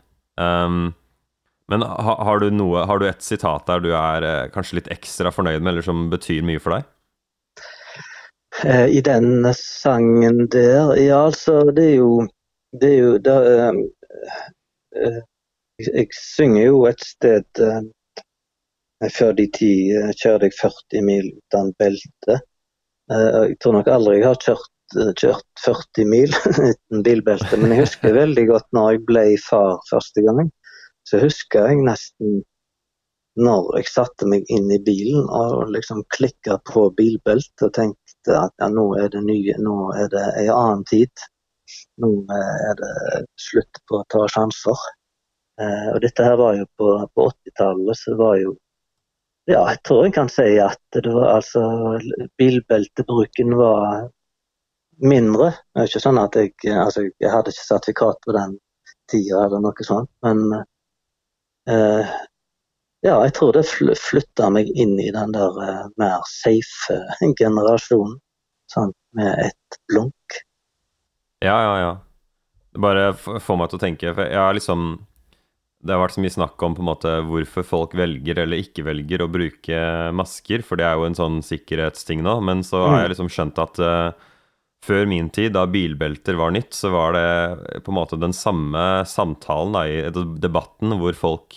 Um, 0.41 0.95
men 1.71 1.83
ha, 1.83 2.15
har 2.25 2.41
du 2.41 2.49
noe 2.51 2.87
Har 2.87 2.99
du 2.99 3.07
et 3.07 3.21
sitat 3.23 3.67
der 3.67 3.81
du 3.85 3.91
er 3.95 4.25
eh, 4.27 4.49
kanskje 4.51 4.79
litt 4.81 4.89
ekstra 4.91 5.31
fornøyd 5.31 5.61
med, 5.63 5.75
eller 5.75 5.83
som 5.87 6.09
betyr 6.11 6.43
mye 6.43 6.59
for 6.63 6.75
deg? 6.79 6.89
Eh, 8.65 8.87
I 8.99 9.01
den 9.07 9.45
sangen 9.55 10.49
der 10.51 10.97
Ja, 10.99 11.27
altså, 11.29 11.61
det 11.75 11.85
er 11.93 11.97
jo 12.01 12.27
Det 12.73 12.89
er 12.89 12.99
jo 13.03 13.15
det, 13.19 13.37
eh, 13.51 13.79
eh, 15.07 15.23
jeg, 15.83 16.07
synger 16.15 16.67
jo 16.69 16.85
et 16.87 17.01
sted 17.03 17.63
eh, 17.67 17.81
Før 19.17 19.33
de 19.35 19.47
ti 19.57 19.73
eh, 19.97 20.13
kjørte 20.15 20.47
jeg 20.51 20.59
40 20.61 21.07
mil 21.07 21.33
uten 21.33 21.73
belte. 21.81 22.37
Jeg 23.11 23.57
tror 23.59 23.75
nok 23.75 23.89
aldri 23.91 24.21
jeg 24.21 24.27
har 24.29 24.39
kjørt, 24.45 24.93
kjørt 25.19 25.63
40 25.65 26.07
mil 26.07 26.37
uten 26.71 27.03
bilbelte, 27.03 27.59
men 27.59 27.75
jeg 27.75 27.89
husker 27.89 28.15
veldig 28.15 28.45
godt 28.53 28.69
når 28.77 28.93
jeg 28.93 29.03
ble 29.09 29.25
far 29.43 29.81
første 29.89 30.23
gangen. 30.29 30.53
Så 31.09 31.19
husker 31.25 31.67
jeg 31.73 31.83
nesten 31.89 32.45
når 33.41 33.81
jeg 33.81 33.91
satte 33.91 34.29
meg 34.31 34.47
inn 34.53 34.71
i 34.71 34.79
bilen 34.87 35.27
og 35.27 35.73
liksom 35.75 36.05
klikka 36.15 36.61
på 36.71 36.87
bilbeltet 36.95 37.67
og 37.67 37.75
tenkte 37.75 38.37
at 38.37 38.55
ja, 38.61 38.69
nå 38.71 38.87
er 39.01 39.11
det 39.11 39.25
nye, 39.27 39.57
nå 39.59 39.77
er 39.97 40.11
det 40.13 40.25
en 40.45 40.55
annen 40.55 40.87
tid. 40.91 41.27
Nå 42.03 42.11
eh, 42.37 42.57
er 42.71 42.79
det 42.81 42.95
slutt 43.41 43.81
på 43.89 44.01
å 44.01 44.07
ta 44.13 44.25
sjanser. 44.33 44.87
Eh, 45.61 45.89
og 45.95 46.01
dette 46.05 46.27
her 46.27 46.39
var 46.41 46.57
jo 46.59 46.67
på, 46.81 46.91
på 47.15 47.29
80-tallet, 47.33 48.01
så 48.03 48.17
var 48.21 48.37
jo 48.43 48.57
Ja, 49.49 49.65
jeg 49.73 49.81
tror 49.87 50.05
jeg 50.05 50.15
kan 50.15 50.29
si 50.31 50.47
at 50.63 50.81
det 50.95 51.11
var 51.11 51.33
altså 51.41 51.63
Bilbeltebruken 52.39 53.57
var 53.59 54.09
mindre. 55.03 55.51
Det 55.73 55.83
er 55.83 55.91
ikke 55.91 56.03
sånn 56.05 56.21
at 56.21 56.37
jeg 56.39 56.53
Altså, 56.77 57.07
jeg 57.09 57.33
hadde 57.33 57.55
ikke 57.55 57.67
sertifikat 57.67 58.21
på 58.27 58.37
den 58.37 58.59
tida 59.11 59.47
eller 59.47 59.63
noe 59.65 59.87
sånt, 59.87 60.11
men 60.23 60.45
eh, 61.73 62.13
ja, 63.01 63.15
jeg 63.25 63.33
tror 63.37 63.55
det 63.57 63.65
fl 63.65 63.95
flytta 63.97 64.51
meg 64.53 64.69
inn 64.77 64.99
i 65.01 65.09
den 65.15 65.33
der 65.33 65.61
eh, 65.65 65.87
mer 66.01 66.21
safe 66.29 66.99
generasjonen. 67.41 68.19
Sånn, 68.71 68.93
Med 69.19 69.41
et 69.49 69.79
blunk. 69.91 70.37
Ja, 71.41 71.57
ja, 71.65 71.75
ja. 71.81 71.93
Det 72.73 72.83
bare 72.85 73.13
får 73.17 73.57
meg 73.59 73.71
til 73.73 73.79
å 73.81 73.83
tenke, 73.83 74.13
for 74.15 74.29
jeg 74.29 74.39
har 74.39 74.55
liksom 74.55 74.91
Det 75.83 75.95
har 75.95 76.03
vært 76.03 76.13
så 76.19 76.21
mye 76.21 76.35
snakk 76.35 76.63
om 76.67 76.75
på 76.77 76.83
en 76.83 76.89
måte 76.91 77.13
hvorfor 77.25 77.65
folk 77.65 77.95
velger 77.97 78.43
eller 78.43 78.61
ikke 78.61 78.85
velger 78.85 79.23
å 79.25 79.31
bruke 79.33 79.79
masker, 80.13 80.61
for 80.61 80.77
det 80.77 80.85
er 80.85 80.99
jo 81.01 81.07
en 81.09 81.17
sånn 81.17 81.39
sikkerhetsting 81.41 82.21
nå, 82.27 82.35
men 82.45 82.61
så 82.67 82.83
har 82.85 82.99
Mm. 82.99 83.01
jeg 83.01 83.11
liksom 83.15 83.31
skjønt 83.33 83.59
at 83.65 83.81
uh, 83.81 84.13
før 84.85 85.07
min 85.09 85.31
tid, 85.33 85.55
da 85.57 85.65
bilbelter 85.67 86.37
var 86.37 86.53
nytt, 86.53 86.75
så 86.77 86.91
var 86.93 87.17
det 87.17 87.83
på 87.85 87.93
en 87.93 87.97
måte 87.97 88.21
den 88.21 88.33
samme 88.37 89.07
samtalen 89.09 89.73
da, 89.73 89.87
i 89.89 90.11
debatten 90.41 90.93
hvor 91.01 91.17
folk 91.17 91.57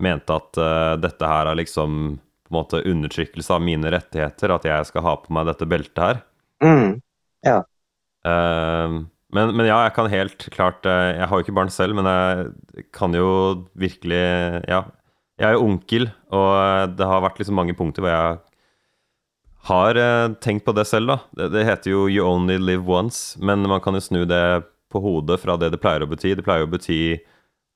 mente 0.00 0.32
at 0.32 0.56
uh, 0.56 0.96
dette 0.96 1.28
her 1.28 1.52
er 1.52 1.60
liksom 1.60 2.18
på 2.18 2.52
en 2.54 2.56
måte 2.56 2.82
undertrykkelse 2.88 3.52
av 3.52 3.60
mine 3.64 3.92
rettigheter, 3.92 4.48
at 4.56 4.64
jeg 4.64 4.88
skal 4.88 5.02
ha 5.04 5.16
på 5.20 5.32
meg 5.36 5.46
dette 5.52 5.68
beltet 5.68 6.02
her. 6.04 6.22
Mm. 6.64 7.00
Eh, 8.28 8.96
men, 9.32 9.52
men 9.56 9.66
ja, 9.66 9.78
jeg 9.86 9.94
kan 9.96 10.10
helt 10.12 10.44
klart 10.54 10.84
eh, 10.86 11.16
Jeg 11.16 11.26
har 11.26 11.38
jo 11.38 11.44
ikke 11.46 11.56
barn 11.56 11.72
selv, 11.72 11.96
men 11.98 12.06
jeg 12.06 12.86
kan 12.94 13.14
jo 13.16 13.28
virkelig 13.78 14.24
Ja. 14.68 14.84
Jeg 15.40 15.48
er 15.48 15.56
jo 15.56 15.64
onkel, 15.64 16.04
og 16.30 16.50
eh, 16.54 16.86
det 16.94 17.06
har 17.08 17.22
vært 17.24 17.40
liksom 17.40 17.56
mange 17.58 17.74
punkter 17.74 18.04
hvor 18.04 18.12
jeg 18.12 18.40
har 19.70 19.98
eh, 19.98 20.34
tenkt 20.44 20.66
på 20.66 20.74
det 20.76 20.84
selv, 20.86 21.08
da. 21.08 21.16
Det, 21.38 21.48
det 21.54 21.64
heter 21.66 21.90
jo 21.90 22.04
'you 22.06 22.26
only 22.26 22.58
live 22.58 22.86
once', 22.86 23.38
men 23.40 23.64
man 23.66 23.80
kan 23.80 23.94
jo 23.94 24.02
snu 24.04 24.24
det 24.28 24.62
på 24.92 25.00
hodet 25.00 25.40
fra 25.40 25.56
det 25.56 25.72
det 25.72 25.80
pleier 25.80 26.04
å 26.04 26.10
bety. 26.10 26.34
Det 26.36 26.44
pleier 26.44 26.66
å 26.66 26.70
bety 26.70 27.18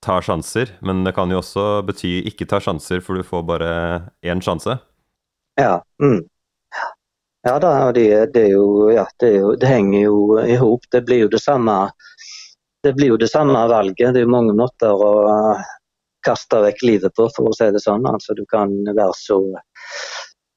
ta 0.04 0.20
sjanser, 0.20 0.76
men 0.84 1.04
det 1.06 1.14
kan 1.16 1.30
jo 1.32 1.40
også 1.40 1.82
bety 1.86 2.20
ikke 2.28 2.46
ta 2.46 2.60
sjanser, 2.60 3.00
for 3.00 3.16
du 3.16 3.24
får 3.26 3.42
bare 3.48 3.70
én 4.22 4.42
sjanse. 4.44 4.78
Ja. 5.56 5.80
Mm. 6.02 6.26
Ja 7.46 7.58
da, 7.62 7.72
og 7.86 7.94
det, 7.94 8.32
det 8.34 8.48
jo 8.50 8.90
Ja, 8.90 9.06
det, 9.22 9.30
jo, 9.38 9.54
det 9.54 9.70
henger 9.70 10.00
jo 10.00 10.38
i 10.42 10.56
hop. 10.58 10.86
Det 10.90 11.04
blir 11.06 11.26
jo 11.26 11.28
det 11.30 11.42
samme 11.42 11.90
Det 12.82 12.92
blir 12.96 13.12
jo 13.14 13.16
det 13.22 13.28
samme 13.30 13.60
valget. 13.70 14.14
Det 14.14 14.20
er 14.20 14.26
jo 14.26 14.32
mange 14.34 14.54
måter 14.58 14.90
å 14.90 15.12
kaste 16.26 16.58
vekk 16.62 16.82
livet 16.82 17.14
på, 17.14 17.28
for 17.36 17.50
å 17.50 17.54
si 17.54 17.68
det 17.70 17.82
sånn. 17.82 18.06
Altså, 18.06 18.34
du 18.34 18.42
kan 18.50 18.72
være 18.86 19.14
så 19.14 19.38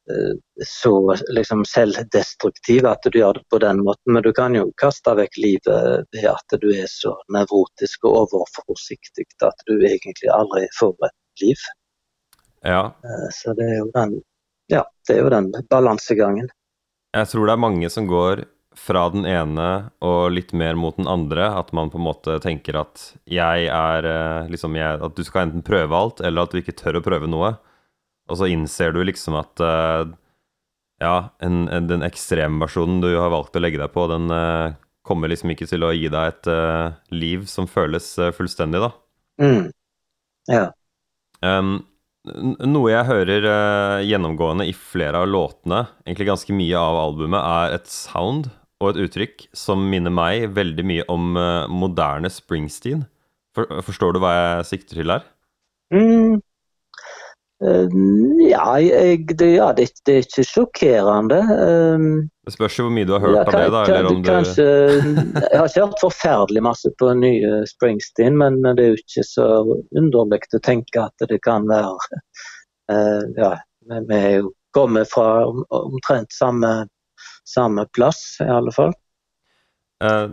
eh, 0.09 0.33
så 0.65 0.93
liksom 1.37 1.61
selvdestruktiv 1.69 2.85
at 2.89 3.05
du 3.05 3.19
gjør 3.19 3.37
det 3.37 3.45
på 3.53 3.61
den 3.61 3.83
måten, 3.85 4.13
men 4.13 4.25
du 4.25 4.31
kan 4.33 4.57
jo 4.57 4.67
kaste 4.81 5.13
vekk 5.17 5.37
livet 5.41 6.05
ved 6.13 6.29
at 6.31 6.57
du 6.61 6.69
er 6.73 6.89
så 6.89 7.13
nevrotisk 7.33 8.09
og 8.09 8.17
overforsiktig 8.23 9.27
at 9.45 9.65
du 9.69 9.75
egentlig 9.77 10.33
aldri 10.33 10.65
får 10.79 10.97
et 11.09 11.45
liv. 11.45 11.67
Ja, 12.65 12.81
Eh, 13.05 13.29
Så 13.33 13.53
det 13.53 13.69
er 13.69 13.77
jo 13.83 13.91
den 13.93 14.21
ja, 14.69 14.83
det 15.07 15.15
er 15.15 15.23
jo 15.23 15.29
den 15.33 15.53
balansegangen. 15.69 16.49
Jeg 17.15 17.29
tror 17.31 17.47
det 17.47 17.53
er 17.55 17.61
mange 17.61 17.89
som 17.89 18.07
går 18.09 18.43
fra 18.77 19.07
den 19.11 19.25
ene 19.27 19.89
og 20.05 20.29
litt 20.31 20.53
mer 20.57 20.77
mot 20.79 20.95
den 20.97 21.09
andre. 21.09 21.49
At 21.57 21.73
man 21.75 21.89
på 21.91 21.99
en 21.99 22.05
måte 22.05 22.37
tenker 22.43 22.77
at 22.79 23.09
jeg 23.29 23.67
er 23.73 24.07
eh, 24.07 24.49
liksom 24.51 24.77
jeg, 24.77 25.01
At 25.03 25.17
du 25.17 25.25
skal 25.25 25.47
enten 25.47 25.65
prøve 25.65 25.97
alt, 25.97 26.21
eller 26.21 26.45
at 26.45 26.53
du 26.53 26.61
ikke 26.61 26.77
tør 26.77 26.99
å 26.99 27.05
prøve 27.05 27.29
noe. 27.29 27.55
Og 28.29 28.39
så 28.39 28.49
innser 28.51 28.93
du 28.93 29.01
liksom 29.03 29.39
at 29.39 29.63
eh, 29.65 30.13
ja, 30.99 31.15
en, 31.39 31.63
en, 31.71 31.87
den 31.89 32.05
ekstremversjonen 32.05 33.01
du 33.01 33.13
har 33.15 33.31
valgt 33.33 33.55
å 33.55 33.63
legge 33.63 33.79
deg 33.81 33.91
på, 33.93 34.03
den 34.11 34.27
uh, 34.35 34.75
kommer 35.07 35.31
liksom 35.31 35.53
ikke 35.53 35.67
til 35.69 35.85
å 35.87 35.93
gi 35.95 36.09
deg 36.11 36.33
et 36.33 36.49
uh, 36.51 36.97
liv 37.15 37.45
som 37.47 37.69
føles 37.71 38.11
uh, 38.19 38.33
fullstendig, 38.35 38.81
da. 38.83 38.89
Mm. 39.39 39.69
Ja. 40.51 40.65
Um, 41.39 41.77
noe 42.67 42.91
jeg 42.91 43.07
hører 43.09 43.45
uh, 43.47 44.05
gjennomgående 44.05 44.67
i 44.69 44.75
flere 44.75 45.21
av 45.23 45.29
låtene, 45.29 45.83
egentlig 46.05 46.29
ganske 46.31 46.55
mye 46.55 46.81
av 46.81 46.99
albumet, 47.03 47.39
er 47.39 47.77
et 47.79 47.89
sound 47.91 48.49
og 48.79 48.93
et 48.93 49.01
uttrykk 49.05 49.47
som 49.55 49.81
minner 49.91 50.13
meg 50.13 50.49
veldig 50.55 50.85
mye 50.87 51.07
om 51.11 51.33
uh, 51.39 51.67
moderne 51.71 52.31
Springsteen. 52.31 53.05
For, 53.57 53.81
forstår 53.85 54.15
du 54.15 54.21
hva 54.23 54.35
jeg 54.35 54.69
sikter 54.73 55.01
til 55.01 55.15
her? 55.15 55.25
Mm. 55.93 56.39
Eh, 57.59 57.89
ja, 58.47 58.65
jeg, 58.79 59.25
det, 59.35 59.47
ja 59.57 59.65
det, 59.75 59.89
det 60.07 60.13
er 60.15 60.21
ikke 60.23 60.43
sjokkerende. 60.47 61.39
Um, 61.51 62.05
Det 62.47 62.53
spørs 62.55 62.77
jo 62.79 62.85
hvor 62.87 62.93
mye 62.95 63.07
du 63.09 63.11
har 63.17 63.23
hørt 63.25 63.35
ja, 63.35 63.41
av 63.43 63.51
det, 63.51 63.65
da, 63.73 63.81
kan- 63.85 63.95
eller 63.97 64.09
om 64.13 64.21
du 64.21 64.29
kanskje, 64.29 64.67
Jeg 65.43 65.59
har 65.59 65.67
ikke 65.67 65.83
hørt 65.87 66.03
forferdelig 66.05 66.63
masse 66.63 66.91
på 67.01 67.09
nye 67.19 67.57
Springsteen, 67.67 68.37
men 68.39 68.61
det 68.63 68.85
er 68.85 68.93
jo 68.93 69.01
ikke 69.01 69.25
så 69.27 69.49
underlig 69.99 70.39
å 70.55 70.61
tenke 70.63 71.03
at 71.03 71.27
det 71.29 71.41
kan 71.43 71.67
være 71.67 72.21
eh, 72.93 73.27
Ja, 73.35 73.51
vi 74.07 74.15
er 74.21 74.31
jo 74.39 74.53
kommet 74.77 75.09
fra 75.11 75.27
omtrent 75.49 76.31
samme, 76.31 76.85
samme 77.49 77.85
plass, 77.97 78.37
i 78.39 78.47
alle 78.55 78.71
fall. 78.71 78.93
Eh, 80.03 80.29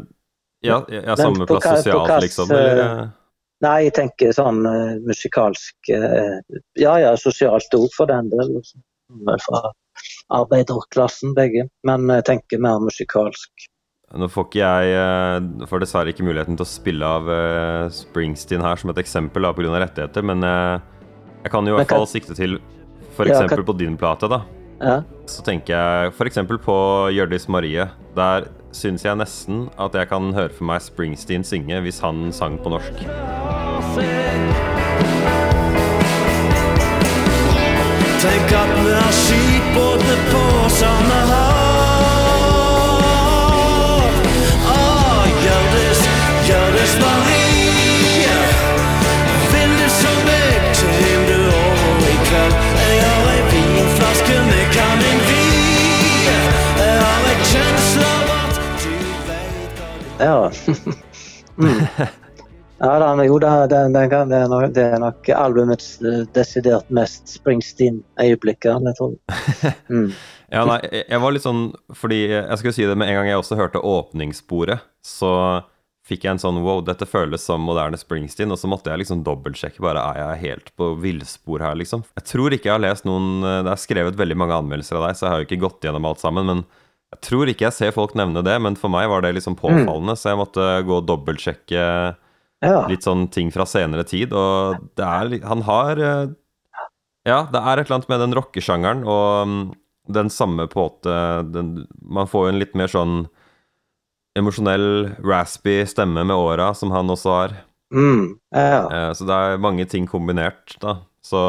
Ja, 0.65 0.81
ja 0.89 1.15
samme 1.19 1.47
plass 1.47 1.67
sosialt, 1.83 2.23
liksom? 2.23 2.51
Eller, 2.55 2.81
eh? 2.87 3.07
Nei, 3.65 3.77
jeg 3.87 3.95
tenker 3.97 4.35
sånn 4.37 4.61
uh, 4.69 4.99
musikalsk 5.07 5.91
uh, 5.97 6.37
Ja 6.77 6.99
ja, 7.01 7.15
sosialt 7.17 7.73
òg, 7.77 7.89
for 7.97 8.11
den 8.11 8.29
del. 8.33 8.59
Liksom. 8.59 8.83
Fra 9.47 9.71
arbeiderklassen 10.35 11.33
begge, 11.37 11.69
men 11.87 12.11
jeg 12.11 12.27
tenker 12.29 12.61
mer 12.61 12.83
musikalsk. 12.83 13.69
Nå 14.17 14.29
får 14.31 14.47
ikke 14.49 14.59
jeg 14.61 14.91
eh, 14.95 15.65
får 15.67 15.83
dessverre 15.83 16.13
ikke 16.13 16.27
muligheten 16.27 16.59
til 16.59 16.63
å 16.63 16.69
spille 16.69 17.07
av 17.19 17.31
Springsteen 17.95 18.63
her 18.63 18.79
som 18.79 18.93
et 18.93 19.01
eksempel 19.03 19.49
pga. 19.55 19.81
rettigheter, 19.83 20.27
men 20.27 20.45
jeg 20.47 21.51
kan 21.55 21.67
jo 21.67 21.75
i 21.75 21.79
hvert 21.81 21.91
fall 21.91 22.07
sikte 22.11 22.37
til 22.39 22.59
f.eks. 23.17 23.33
Ja, 23.33 23.47
kan- 23.51 23.65
på 23.67 23.77
din 23.79 23.97
plate, 23.99 24.31
da. 24.31 24.43
Ja. 24.81 25.03
Så 25.27 25.43
tenker 25.47 25.75
jeg 25.75 26.13
f.eks. 26.13 26.39
på 26.63 26.77
Hjørdis 27.15 27.49
Marie. 27.49 27.89
Der 28.17 28.49
syns 28.73 29.05
jeg 29.05 29.17
nesten 29.19 29.67
at 29.79 29.95
jeg 29.95 30.09
kan 30.11 30.33
høre 30.37 30.53
for 30.53 30.69
meg 30.69 30.83
Springsteen 30.85 31.45
synge 31.47 31.81
hvis 31.85 32.01
han 32.05 32.33
sang 32.33 32.59
på 32.63 32.73
norsk. 32.73 33.03
Tenk 38.27 38.55
at 38.63 38.73
vi 38.83 38.93
har 38.97 39.15
skipbåtene 39.23 40.17
på 40.33 40.45
samme 40.81 41.16
mm. 61.57 61.83
Ja 62.77 62.99
da, 63.01 63.25
jo, 63.25 63.39
det, 63.41 63.51
den 63.69 63.95
gang, 64.13 64.29
det, 64.29 64.37
er 64.37 64.51
nok, 64.53 64.67
det 64.77 64.83
er 64.85 65.01
nok 65.01 65.29
albumets 65.33 65.95
eh, 66.05 66.25
desidert 66.37 66.91
mest 66.93 67.31
Springsteen-øyeblikker, 67.39 68.83
det 68.85 68.93
tror 68.99 69.15
jeg. 69.15 69.73
Mm. 69.89 70.11
ja, 70.55 70.65
nei, 70.69 70.81
jeg 71.01 71.23
var 71.23 71.33
litt 71.33 71.47
sånn 71.47 71.71
Fordi 71.97 72.21
jeg 72.35 72.61
skulle 72.61 72.77
si 72.77 72.85
det 72.85 72.99
med 73.01 73.09
en 73.09 73.17
gang 73.21 73.31
jeg 73.31 73.41
også 73.41 73.57
hørte 73.57 73.81
åpningssporet, 73.81 74.85
så 75.01 75.33
fikk 76.07 76.27
jeg 76.27 76.37
en 76.37 76.43
sånn 76.43 76.61
wow, 76.63 76.83
dette 76.87 77.09
føles 77.09 77.43
som 77.49 77.65
moderne 77.67 77.99
Springsteen, 77.99 78.53
og 78.55 78.61
så 78.61 78.69
måtte 78.71 78.93
jeg 78.93 79.03
liksom 79.03 79.25
dobbeltsjekke 79.27 79.83
bare 79.83 80.05
er 80.13 80.21
jeg 80.21 80.43
helt 80.45 80.69
på 80.79 80.93
villspor 81.03 81.65
her, 81.65 81.75
liksom. 81.81 82.05
Jeg 82.21 82.29
tror 82.29 82.55
ikke 82.55 82.71
jeg 82.71 82.77
har 82.77 82.85
lest 82.85 83.09
noen 83.09 83.41
eh, 83.41 83.63
Det 83.67 83.73
er 83.73 83.87
skrevet 83.89 84.21
veldig 84.21 84.37
mange 84.39 84.61
anmeldelser 84.61 85.01
av 85.01 85.09
deg, 85.09 85.17
så 85.17 85.27
jeg 85.27 85.33
har 85.33 85.43
jo 85.43 85.49
ikke 85.49 85.65
gått 85.65 85.89
gjennom 85.89 86.13
alt 86.13 86.23
sammen, 86.23 86.53
men 86.53 86.67
jeg 87.15 87.23
tror 87.23 87.51
ikke 87.51 87.69
jeg 87.69 87.77
ser 87.77 87.95
folk 87.95 88.17
nevne 88.19 88.43
det, 88.45 88.57
men 88.63 88.77
for 88.79 88.93
meg 88.93 89.09
var 89.11 89.23
det 89.23 89.37
liksom 89.37 89.55
påfallende, 89.59 90.17
mm. 90.17 90.21
så 90.21 90.33
jeg 90.33 90.41
måtte 90.41 90.69
gå 90.87 90.97
og 90.99 91.07
dobbeltsjekke 91.09 91.83
ja. 92.65 92.87
Litt 92.89 93.05
sånn 93.05 93.27
ting 93.33 93.51
fra 93.53 93.67
senere 93.69 94.05
tid. 94.09 94.33
Og 94.33 94.87
det 94.97 95.05
er 95.05 95.33
Han 95.47 95.65
har 95.67 96.01
eh, 96.01 96.29
Ja, 97.29 97.41
det 97.53 97.61
er 97.61 97.77
et 97.77 97.87
eller 97.87 97.99
annet 97.99 98.13
med 98.13 98.23
den 98.25 98.37
rockesjangeren 98.39 99.03
og 99.05 99.51
mm, 99.51 99.65
den 100.17 100.31
samme 100.31 100.69
på 100.71 100.87
en 101.05 101.71
Man 102.01 102.31
får 102.31 102.47
jo 102.47 102.53
en 102.55 102.61
litt 102.63 102.77
mer 102.79 102.89
sånn 102.93 103.27
emosjonell, 104.37 105.17
raspy 105.25 105.79
stemme 105.89 106.21
med 106.29 106.37
åra, 106.37 106.75
som 106.77 106.91
han 106.93 107.09
også 107.09 107.31
har. 107.33 107.55
Mm, 107.89 108.35
ja. 108.53 108.83
Eh, 108.85 109.13
så 109.17 109.25
det 109.25 109.33
er 109.33 109.63
mange 109.65 109.87
ting 109.89 110.05
kombinert, 110.11 110.75
da. 110.83 110.99
Så 111.25 111.41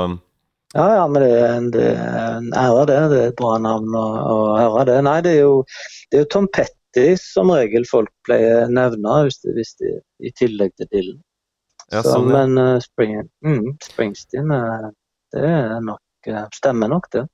ja, 0.77 0.87
ja, 0.99 1.05
men 1.09 1.23
det 1.23 1.31
det 1.73 1.85
er 1.89 2.35
en 2.37 2.51
ære, 2.53 2.83
det. 2.89 2.97
Det 3.11 3.21
er 3.21 3.31
et 3.31 3.39
bra 3.39 3.55
navn 3.61 3.95
å, 3.97 4.05
å 4.21 4.35
høre 4.59 4.83
det. 4.91 4.97
Nei, 5.07 5.17
det 5.25 5.33
er 5.37 5.47
jo, 5.47 5.55
det 6.11 6.19
er 6.19 6.25
jo 6.25 6.31
Tom 6.35 6.49
Petty 6.53 7.07
som 7.21 7.51
regel 7.53 7.87
folk 7.89 8.11
pleier 8.27 8.69
nevne, 8.69 9.15
hvis 9.25 9.41
de, 9.41 9.55
hvis 9.57 9.73
de, 9.81 9.95
i 10.21 10.33
tillegg 10.37 10.75
til 10.77 10.89
Dylan. 10.93 11.19
Ja, 11.87 12.03
så, 12.03 12.17
sånn, 12.17 12.29
ja. 12.29 12.43
Men 12.43 12.61
uh, 12.61 12.77
Spring, 12.83 13.17
mm, 13.45 13.67
Springsteen, 13.87 14.53
uh, 14.53 14.89
det 15.33 15.43
er 15.49 15.77
nok, 15.81 16.03
uh, 16.29 16.45
stemmer 16.55 16.91
nok, 16.91 17.09
det. 17.15 17.25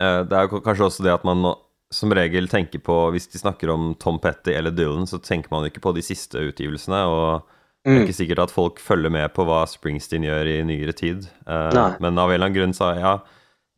det 0.00 0.38
er 0.38 0.48
kanskje 0.50 0.86
også 0.86 1.04
det 1.04 1.12
at 1.12 1.26
man 1.28 1.52
som 1.92 2.12
regel 2.14 2.46
tenker 2.48 2.78
på 2.86 2.94
Hvis 3.10 3.26
de 3.32 3.40
snakker 3.40 3.70
om 3.72 3.90
Tom 4.00 4.20
Petty 4.22 4.54
eller 4.54 4.70
Dylan, 4.70 5.08
så 5.10 5.18
tenker 5.18 5.50
man 5.52 5.66
ikke 5.66 5.82
på 5.84 5.92
de 5.96 6.04
siste 6.06 6.38
utgivelsene. 6.50 7.02
og 7.06 7.58
det 7.80 7.90
er 7.90 7.96
mm. 7.96 8.06
ikke 8.06 8.18
sikkert 8.18 8.42
at 8.44 8.52
folk 8.52 8.80
følger 8.82 9.12
med 9.12 9.30
på 9.32 9.44
hva 9.48 9.62
Springsteen 9.68 10.26
gjør 10.26 10.50
i 10.52 10.56
nyere 10.68 10.92
tid. 10.92 11.28
men 11.46 12.18
av 12.20 12.28
en 12.28 12.34
eller 12.34 12.50
annen 12.50 12.56
grunn 12.58 12.74
så 12.76 12.90
ja, 12.98 13.14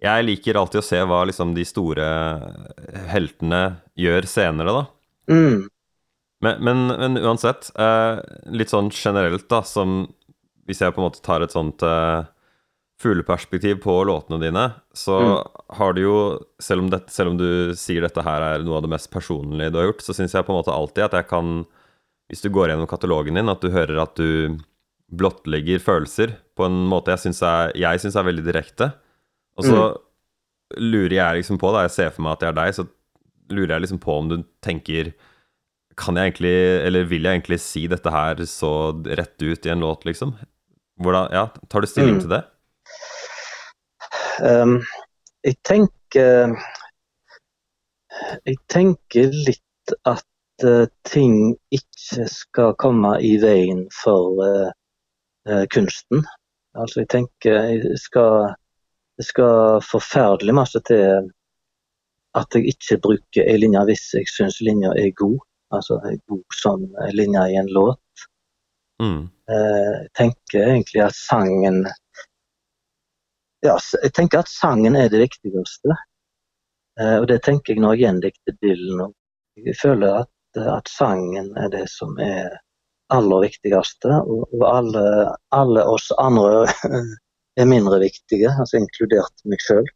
jeg 0.02 0.26
liker 0.26 0.58
alltid 0.58 0.80
å 0.80 0.86
se 0.86 0.98
hva 1.06 1.20
liksom 1.28 1.52
de 1.54 1.64
store 1.66 2.06
heltene 3.12 3.62
gjør 3.94 4.26
senere, 4.26 4.74
da. 4.74 4.82
Mm. 5.30 5.68
Men, 6.42 6.64
men, 6.66 6.80
men, 6.90 7.20
uansett, 7.22 7.70
uh, 7.78 8.18
litt 8.50 8.72
sånn 8.72 8.90
generelt, 8.90 9.46
da, 9.50 9.62
som 9.62 10.08
Hvis 10.66 10.80
jeg 10.82 10.94
på 10.94 11.02
en 11.02 11.06
måte 11.06 11.22
tar 11.22 11.42
et 11.42 11.54
sånt 11.54 11.82
uh, 11.86 12.26
fugleperspektiv 13.02 13.80
på 13.82 13.94
låtene 14.06 14.38
dine, 14.42 14.64
så 14.94 15.18
mm. 15.18 15.62
har 15.78 15.94
du 15.94 16.02
jo 16.04 16.18
selv 16.62 16.84
om, 16.84 16.90
det, 16.90 17.00
selv 17.10 17.32
om, 17.32 17.38
du 17.38 17.74
sier 17.78 18.02
dette 18.02 18.22
her 18.22 18.44
er 18.46 18.66
noe 18.66 18.78
av 18.78 18.84
det 18.86 18.92
mest 18.92 19.10
personlige 19.10 19.72
du 19.74 19.80
har 19.80 19.88
gjort, 19.90 20.04
så 20.06 20.14
syns 20.14 20.34
jeg 20.36 20.46
på 20.46 20.54
en 20.54 20.60
måte 20.60 20.74
alltid 20.74 21.08
at 21.08 21.16
jeg 21.18 21.28
kan 21.30 21.64
Hvis 22.32 22.40
du 22.40 22.48
går 22.48 22.72
gjennom 22.72 22.88
katalogen 22.88 23.36
din, 23.36 23.52
at 23.52 23.60
du 23.60 23.68
hører 23.74 23.98
at 24.00 24.16
du 24.16 24.56
blottlegger 25.12 25.82
følelser 25.84 26.38
på 26.56 26.64
en 26.64 26.78
måte 26.88 27.12
jeg 27.12 27.26
syns 27.26 27.42
er, 27.44 27.74
er, 27.76 28.24
veldig 28.24 28.44
direkte. 28.46 28.88
Og 29.60 29.66
så 29.66 29.76
mm. 29.76 29.98
lurer 30.80 31.16
jeg 31.18 31.42
liksom 31.42 31.60
på, 31.60 31.72
da 31.74 31.84
jeg 31.84 31.94
ser 31.98 32.14
for 32.14 32.24
meg 32.24 32.36
at 32.36 32.44
det 32.44 32.48
er 32.48 32.56
deg, 32.56 32.76
så 32.78 32.86
lurer 33.52 33.74
jeg 33.74 33.84
liksom 33.84 34.00
på 34.00 34.16
om 34.16 34.32
du 34.32 34.38
tenker 34.64 35.12
Kan 36.00 36.16
jeg 36.16 36.30
egentlig, 36.30 36.56
eller 36.86 37.04
vil 37.04 37.26
jeg 37.28 37.36
egentlig 37.36 37.60
si 37.60 37.84
dette 37.92 38.08
her 38.10 38.40
så 38.48 38.72
rett 39.04 39.42
ut 39.42 39.66
i 39.66 39.72
en 39.74 39.84
låt, 39.84 40.06
liksom? 40.08 40.32
Hvordan, 41.04 41.28
ja, 41.36 41.50
Tar 41.68 41.84
du 41.84 41.90
stilling 41.90 42.16
mm. 42.16 42.22
til 42.24 42.32
det? 42.32 42.42
Um, 44.40 44.78
jeg 45.44 45.58
tenker 45.68 46.56
Jeg 48.48 48.56
tenker 48.72 49.36
litt 49.50 49.96
at 50.08 50.24
ting 51.08 51.54
ikke 51.74 52.26
skal 52.30 52.74
komme 52.80 53.16
i 53.24 53.36
veien 53.42 53.84
for 54.02 54.40
uh, 54.42 54.70
uh, 55.48 55.64
kunsten. 55.74 56.24
Altså, 56.74 57.02
jeg 57.02 57.10
tenker 57.12 57.58
jeg 57.68 57.98
skal, 58.00 58.54
det 59.18 59.26
skal 59.28 59.82
forferdelig 59.84 60.54
masse 60.56 60.80
til 60.88 61.30
at 62.38 62.56
jeg 62.56 62.72
ikke 62.72 63.00
bruker 63.04 63.48
ei 63.48 63.58
linje 63.60 63.82
hvis 63.88 64.06
jeg 64.16 64.30
syns 64.32 64.60
linja 64.64 64.92
er 64.96 65.10
god. 65.18 65.38
Altså 65.72 65.98
er 66.04 66.20
god 66.28 66.56
som 66.56 66.84
linje 67.16 67.42
i 67.52 67.58
en 67.60 67.68
låt. 67.72 68.24
Mm. 69.02 69.22
Eh, 69.50 69.92
jeg 70.02 70.08
tenker 70.14 70.66
egentlig 70.68 71.02
at 71.02 71.16
sangen 71.16 71.82
Ja, 73.62 73.76
jeg 74.02 74.12
tenker 74.14 74.42
at 74.42 74.50
sangen 74.50 74.96
er 74.98 75.08
det 75.10 75.20
viktigste. 75.22 75.96
Eh, 77.00 77.16
og 77.20 77.28
det 77.30 77.42
tenker 77.46 77.74
jeg 77.74 77.82
når 77.82 77.94
jeg 77.94 78.02
gjendikter 78.06 78.56
Dylan. 78.62 79.12
Jeg 79.56 79.76
føler 79.78 80.22
at, 80.22 80.30
at, 80.60 80.88
sangen 80.90 81.52
er 81.56 81.70
det 81.72 81.86
som 81.90 82.18
er 82.20 82.58
aller 83.12 83.46
viktigste. 83.46 84.22
Og, 84.22 84.46
og 84.52 84.64
alle, 84.68 85.04
alle, 85.54 85.84
oss 85.84 86.10
andre 86.18 86.66
er 87.60 87.68
mindre 87.68 88.00
viktige, 88.02 88.52
altså 88.52 88.80
inkludert 88.80 89.44
meg 89.48 89.62
sjøl. 89.64 89.86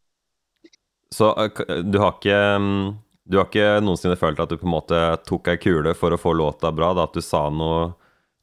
Så 1.14 1.32
eh, 1.38 1.82
du 1.86 2.00
har 2.02 2.16
ikke 2.16 2.40
mm, 2.60 2.94
du 3.26 3.40
har 3.40 3.48
ikke 3.48 3.80
noensinne 3.82 4.18
følt 4.18 4.40
at 4.42 4.50
du 4.52 4.58
på 4.60 4.68
en 4.68 4.74
måte 4.76 4.98
tok 5.26 5.48
ei 5.50 5.58
kule 5.58 5.94
for 5.98 6.14
å 6.14 6.20
få 6.20 6.34
låta 6.38 6.70
bra? 6.74 6.92
Da, 6.94 7.08
at 7.08 7.16
du 7.16 7.24
sa 7.24 7.48
noe 7.50 7.88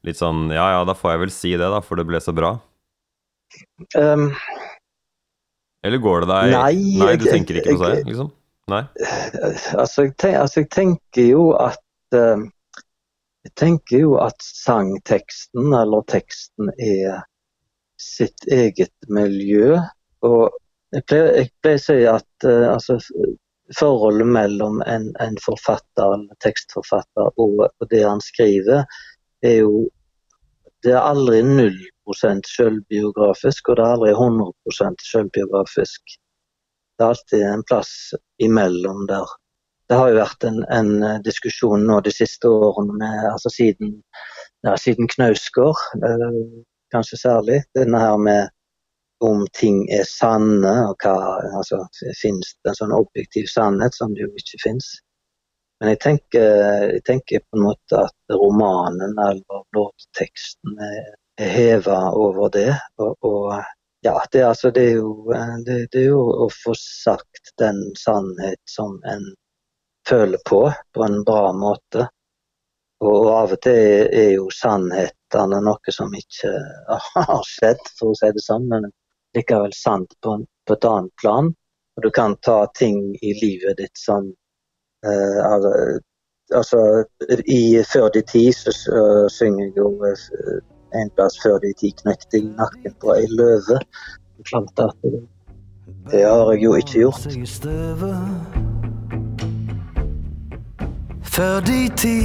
litt 0.04 0.20
sånn 0.20 0.50
Ja 0.52 0.66
ja, 0.76 0.82
da 0.84 0.96
får 0.96 1.14
jeg 1.14 1.22
vel 1.24 1.32
si 1.32 1.52
det, 1.56 1.70
da, 1.72 1.80
for 1.84 2.00
det 2.00 2.04
ble 2.08 2.20
så 2.20 2.34
bra? 2.36 2.52
Um, 3.96 4.28
Eller 5.84 6.02
går 6.04 6.24
det 6.24 6.28
deg 6.34 6.52
Nei, 6.52 6.74
nei 7.00 7.14
du 7.16 7.24
tenker 7.30 7.60
ikke 7.60 7.78
på 7.78 7.86
det, 7.86 8.02
liksom? 8.10 8.28
Nei? 8.72 8.82
Altså, 9.76 10.06
jeg, 10.06 10.14
tenker, 10.16 10.38
altså, 10.40 10.62
jeg 10.62 10.70
tenker 10.72 11.26
jo 11.28 11.48
at 11.60 11.80
Jeg 12.14 13.52
tenker 13.60 14.04
jo 14.06 14.16
at 14.24 14.40
sangteksten, 14.40 15.72
eller 15.76 16.04
teksten, 16.08 16.70
er 16.80 17.24
sitt 18.00 18.46
eget 18.52 18.94
miljø. 19.12 19.78
Og 20.24 20.54
jeg 20.94 21.04
pleier, 21.08 21.32
jeg 21.40 21.50
pleier 21.62 21.80
å 21.80 21.84
si 21.84 21.98
at 22.08 22.46
uh, 22.48 22.68
altså, 22.72 22.98
forholdet 23.78 24.28
mellom 24.28 24.80
en, 24.86 25.10
en, 25.20 25.36
forfatter, 25.44 26.16
en 26.16 26.24
tekstforfatter, 26.44 27.32
og, 27.40 27.66
og, 27.66 27.86
det 27.90 28.04
han 28.04 28.22
skriver, 28.24 28.84
er 29.44 29.60
jo 29.62 29.84
Det 30.84 30.92
er 30.92 31.00
aldri 31.00 31.38
0 31.40 31.78
selvbiografisk, 32.44 33.70
og 33.70 33.78
det 33.78 33.84
er 33.84 33.92
aldri 33.94 34.10
100% 34.12 35.04
selvbiografisk. 35.08 36.18
Det 36.98 37.04
er 37.06 37.14
alltid 37.14 37.44
en 37.48 37.62
plass 37.64 37.92
imellom 38.44 39.06
der. 39.08 39.32
Det 39.88 39.98
har 40.00 40.10
jo 40.10 40.16
vært 40.16 40.46
en, 40.48 40.62
en 40.72 41.22
diskusjon 41.24 41.84
nå 41.84 41.98
de 42.04 42.12
siste 42.14 42.48
årene, 42.48 42.96
med, 43.00 43.24
altså 43.32 43.52
siden, 43.52 43.98
ja, 44.64 44.76
siden 44.80 45.10
Knausgård, 45.12 45.80
eh, 46.08 46.38
kanskje 46.94 47.20
særlig. 47.20 47.62
Denne 47.76 48.00
her 48.00 48.16
med 48.20 48.52
om 49.24 49.44
ting 49.56 49.84
er 49.92 50.06
sanne, 50.08 50.72
og 50.88 51.04
hva 51.04 51.16
altså, 51.58 51.84
Finnes 52.20 52.54
det 52.62 52.72
en 52.72 52.80
sånn 52.80 52.96
objektiv 52.96 53.48
sannhet 53.52 53.96
som 53.96 54.14
det 54.14 54.24
jo 54.24 54.32
ikke 54.40 54.62
finnes? 54.62 54.88
Men 55.80 55.92
jeg 55.92 56.00
tenker, 56.04 56.50
jeg 56.94 57.04
tenker, 57.04 57.44
på 57.44 57.58
en 57.58 57.66
måte 57.66 58.02
at 58.06 58.34
romanen 58.38 59.16
eller 59.20 59.64
låtteksten 59.76 60.78
er, 60.80 61.14
heva 61.40 61.98
over 62.14 62.52
det. 62.54 62.70
Og, 63.02 63.16
og 63.26 63.56
ja, 64.06 64.14
det, 64.32 64.44
altså, 64.46 64.70
det, 64.70 64.84
er 64.92 65.00
jo, 65.00 65.32
det, 65.66 65.78
det, 65.92 66.04
er 66.04 66.12
jo 66.12 66.22
å 66.44 66.48
få 66.52 66.76
sagt 66.78 67.50
den 67.60 67.80
sannhet 67.98 68.60
som 68.70 69.00
en 69.10 69.26
føler 70.08 70.38
på, 70.48 70.72
på 70.94 71.04
en 71.04 71.24
bra 71.24 71.52
måte. 71.52 72.08
Og 73.04 73.28
av 73.32 73.52
og 73.52 73.60
til 73.64 74.06
er 74.06 74.30
jo 74.36 74.46
sannhetene 74.54 75.60
noe 75.64 75.92
som 75.92 76.14
ikke 76.16 76.52
har 77.16 77.44
skjedd, 77.48 77.82
for 77.98 78.12
å 78.12 78.18
si 78.18 78.30
det 78.32 78.44
sånn. 78.44 78.68
Men 78.70 78.88
likevel 79.36 79.74
sant 79.76 80.14
på, 80.22 80.38
på, 80.66 80.76
et 80.76 80.88
annet 80.88 81.14
plan. 81.20 81.52
Og 81.96 82.06
du 82.06 82.10
kan 82.14 82.36
ta 82.42 82.64
ting 82.78 83.00
i 83.22 83.34
livet 83.42 83.78
ditt 83.82 83.98
som 83.98 84.32
uh, 85.06 86.00
Altså, 86.52 86.78
i 87.48 87.80
Før 87.88 88.10
de 88.12 88.20
ti 88.28 88.42
så 88.52 88.74
uh, 88.92 89.24
synger 89.32 89.64
jeg 89.64 89.78
jo 89.78 89.86
uh, 90.04 90.58
en 91.00 91.10
plass 91.16 91.38
før 91.42 91.56
de 91.62 91.72
ti 91.80 91.90
knekte 92.02 92.42
jeg 92.42 92.50
nakken 92.58 92.94
på 93.00 93.14
ei 93.16 93.24
løve. 93.32 93.80
Klart 94.44 94.84
at 94.84 94.94
det, 95.02 95.24
det 96.12 96.22
har 96.28 96.52
jeg 96.52 96.62
jo 96.66 96.76
ikke 96.82 97.00
gjort. 97.06 98.63
Før 101.34 101.64
de 101.66 101.88
ti 101.98 102.18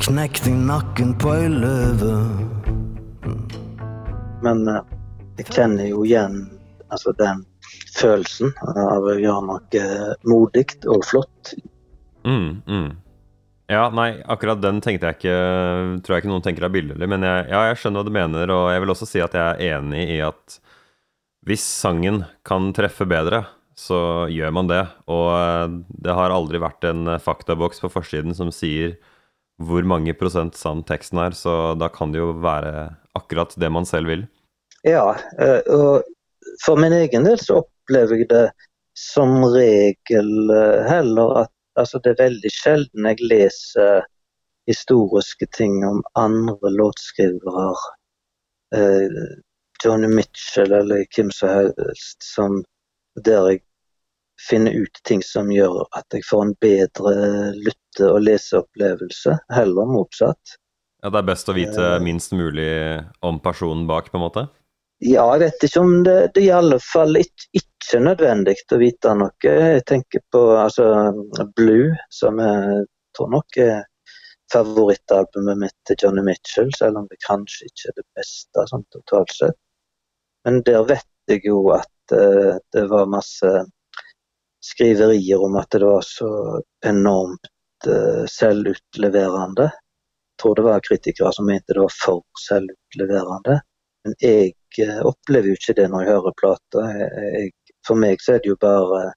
Knekk 0.00 0.38
jeg 0.46 0.54
nakken 0.56 1.10
på 1.20 1.34
ei 1.34 1.50
løve. 1.52 2.14
Men 4.46 4.62
eh, 4.72 4.78
jeg 5.42 5.50
kjenner 5.50 5.90
jo 5.90 6.06
igjen 6.06 6.38
altså 6.88 7.12
den 7.18 7.42
følelsen 7.98 8.54
av 8.64 9.04
å 9.04 9.18
gjøre 9.20 9.42
noe 9.44 9.82
modig 10.32 10.64
og 10.88 11.04
flott. 11.10 11.52
Mm, 12.24 12.64
mm. 12.64 12.88
Ja, 13.68 13.84
nei, 13.92 14.14
akkurat 14.24 14.64
den 14.64 14.80
tenkte 14.80 15.10
jeg 15.10 15.18
ikke 15.18 15.36
Tror 16.00 16.16
jeg 16.16 16.24
ikke 16.24 16.32
noen 16.32 16.48
tenker 16.48 16.64
er 16.64 16.72
billedlig, 16.72 17.10
men 17.12 17.28
jeg, 17.28 17.44
ja, 17.52 17.66
jeg 17.68 17.82
skjønner 17.82 18.00
hva 18.00 18.08
du 18.08 18.16
mener, 18.16 18.56
og 18.56 18.70
jeg 18.72 18.86
vil 18.86 18.96
også 18.96 19.12
si 19.12 19.20
at 19.20 19.36
jeg 19.36 19.44
er 19.44 19.76
enig 19.76 20.08
i 20.16 20.18
at 20.24 20.58
hvis 21.44 21.68
sangen 21.84 22.24
kan 22.48 22.72
treffe 22.72 23.04
bedre, 23.08 23.44
så 23.78 24.26
gjør 24.32 24.54
man 24.56 24.70
det. 24.70 24.82
Og 25.06 25.28
eh, 25.36 25.78
det 26.04 26.16
har 26.18 26.34
aldri 26.34 26.60
vært 26.62 26.88
en 26.88 27.14
faktaboks 27.22 27.84
på 27.84 27.92
forsiden 27.92 28.34
som 28.36 28.50
sier 28.54 28.98
hvor 29.58 29.82
mange 29.86 30.14
prosent 30.14 30.54
sann 30.54 30.84
teksten 30.86 31.18
er, 31.18 31.34
så 31.34 31.74
da 31.78 31.88
kan 31.90 32.12
det 32.14 32.20
jo 32.20 32.30
være 32.42 32.90
akkurat 33.18 33.56
det 33.58 33.70
man 33.74 33.86
selv 33.88 34.12
vil. 34.12 34.28
Ja, 34.86 35.16
eh, 35.42 35.60
og 35.74 36.06
for 36.64 36.78
min 36.78 36.94
egen 36.94 37.26
del 37.26 37.40
så 37.42 37.62
opplever 37.64 38.22
jeg 38.22 38.30
det 38.30 38.46
som 38.98 39.42
regel 39.50 40.52
eh, 40.54 40.86
heller 40.86 41.44
at 41.44 41.54
altså 41.78 42.00
det 42.02 42.14
er 42.14 42.24
veldig 42.24 42.50
sjelden 42.50 43.06
jeg 43.10 43.26
leser 43.30 44.06
historiske 44.68 45.46
ting 45.54 45.80
om 45.86 46.02
andre 46.18 46.70
låtskrivere. 46.74 47.68
Eh, 48.76 49.20
Johnny 49.84 50.10
Mitchell 50.10 50.74
eller 50.74 51.06
hvem 51.14 51.30
som 51.34 51.54
helst, 51.54 52.18
som, 52.22 52.62
der 53.24 53.52
jeg 53.52 53.62
finne 54.38 54.70
ut 54.70 55.00
ting 55.08 55.22
som 55.24 55.50
gjør 55.52 55.82
at 55.98 56.14
jeg 56.14 56.24
får 56.28 56.44
en 56.44 56.54
bedre 56.62 57.14
lytte- 57.56 58.10
og 58.12 58.22
leseopplevelse, 58.22 59.34
heller 59.54 59.90
motsatt. 59.90 60.58
Ja, 61.02 61.10
Det 61.10 61.18
er 61.20 61.30
best 61.30 61.50
å 61.50 61.56
vite 61.56 61.88
uh, 61.96 62.02
minst 62.02 62.32
mulig 62.34 62.70
om 63.22 63.38
personen 63.42 63.86
bak, 63.86 64.10
på 64.10 64.18
en 64.18 64.26
måte? 64.26 64.46
Ja, 64.98 65.28
jeg 65.36 65.44
vet 65.44 65.68
ikke 65.68 65.82
om 65.84 65.92
det, 66.06 66.16
det 66.34 66.42
er 66.42 66.48
i 66.48 66.56
alle 66.56 66.78
fall 66.82 67.18
ikke, 67.20 67.46
ikke 67.60 68.00
nødvendig 68.02 68.56
å 68.74 68.80
vite 68.80 69.12
noe. 69.14 69.30
Jeg 69.44 69.84
tenker 69.86 70.24
på 70.34 70.42
altså, 70.58 70.88
Blue, 71.54 71.92
som 72.10 72.40
jeg 72.42 72.82
tror 73.14 73.30
nok 73.36 73.60
er 73.62 73.84
favorittalbumet 74.52 75.60
mitt 75.60 75.76
til 75.86 76.02
Johnny 76.02 76.24
Mitchell, 76.26 76.70
selv 76.74 77.02
om 77.02 77.06
det 77.10 77.20
kanskje 77.26 77.68
ikke 77.68 77.92
er 77.92 77.98
det 78.00 78.06
beste 78.18 78.66
sånn 78.70 78.86
totalt 78.94 79.34
sett. 79.36 79.58
Men 80.46 80.62
der 80.66 80.82
vet 80.88 81.06
jeg 81.30 81.44
jo 81.46 81.62
at 81.76 82.14
uh, 82.14 82.56
det 82.74 82.86
var 82.90 83.10
masse 83.12 83.52
skriverier 84.64 85.44
om 85.44 85.56
at 85.56 85.70
det 85.70 85.84
var 85.84 86.02
så 86.06 86.30
enormt 86.86 87.50
uh, 87.86 88.24
selvutleverende. 88.30 89.68
Jeg 89.68 90.42
tror 90.42 90.54
det 90.54 90.66
var 90.66 90.84
kritikere 90.86 91.32
som 91.34 91.48
mente 91.50 91.74
det 91.74 91.82
var 91.82 91.94
for 91.94 92.24
selvutleverende. 92.42 93.60
Men 94.04 94.18
jeg 94.22 94.52
uh, 94.82 95.00
opplever 95.10 95.52
jo 95.52 95.58
ikke 95.58 95.76
det 95.78 95.88
når 95.92 96.04
jeg 96.04 96.14
hører 96.16 96.38
plata. 96.42 96.84
For 97.86 97.98
meg 97.98 98.22
så 98.22 98.36
er 98.36 98.44
det 98.44 98.52
jo 98.52 98.60
bare 98.60 99.08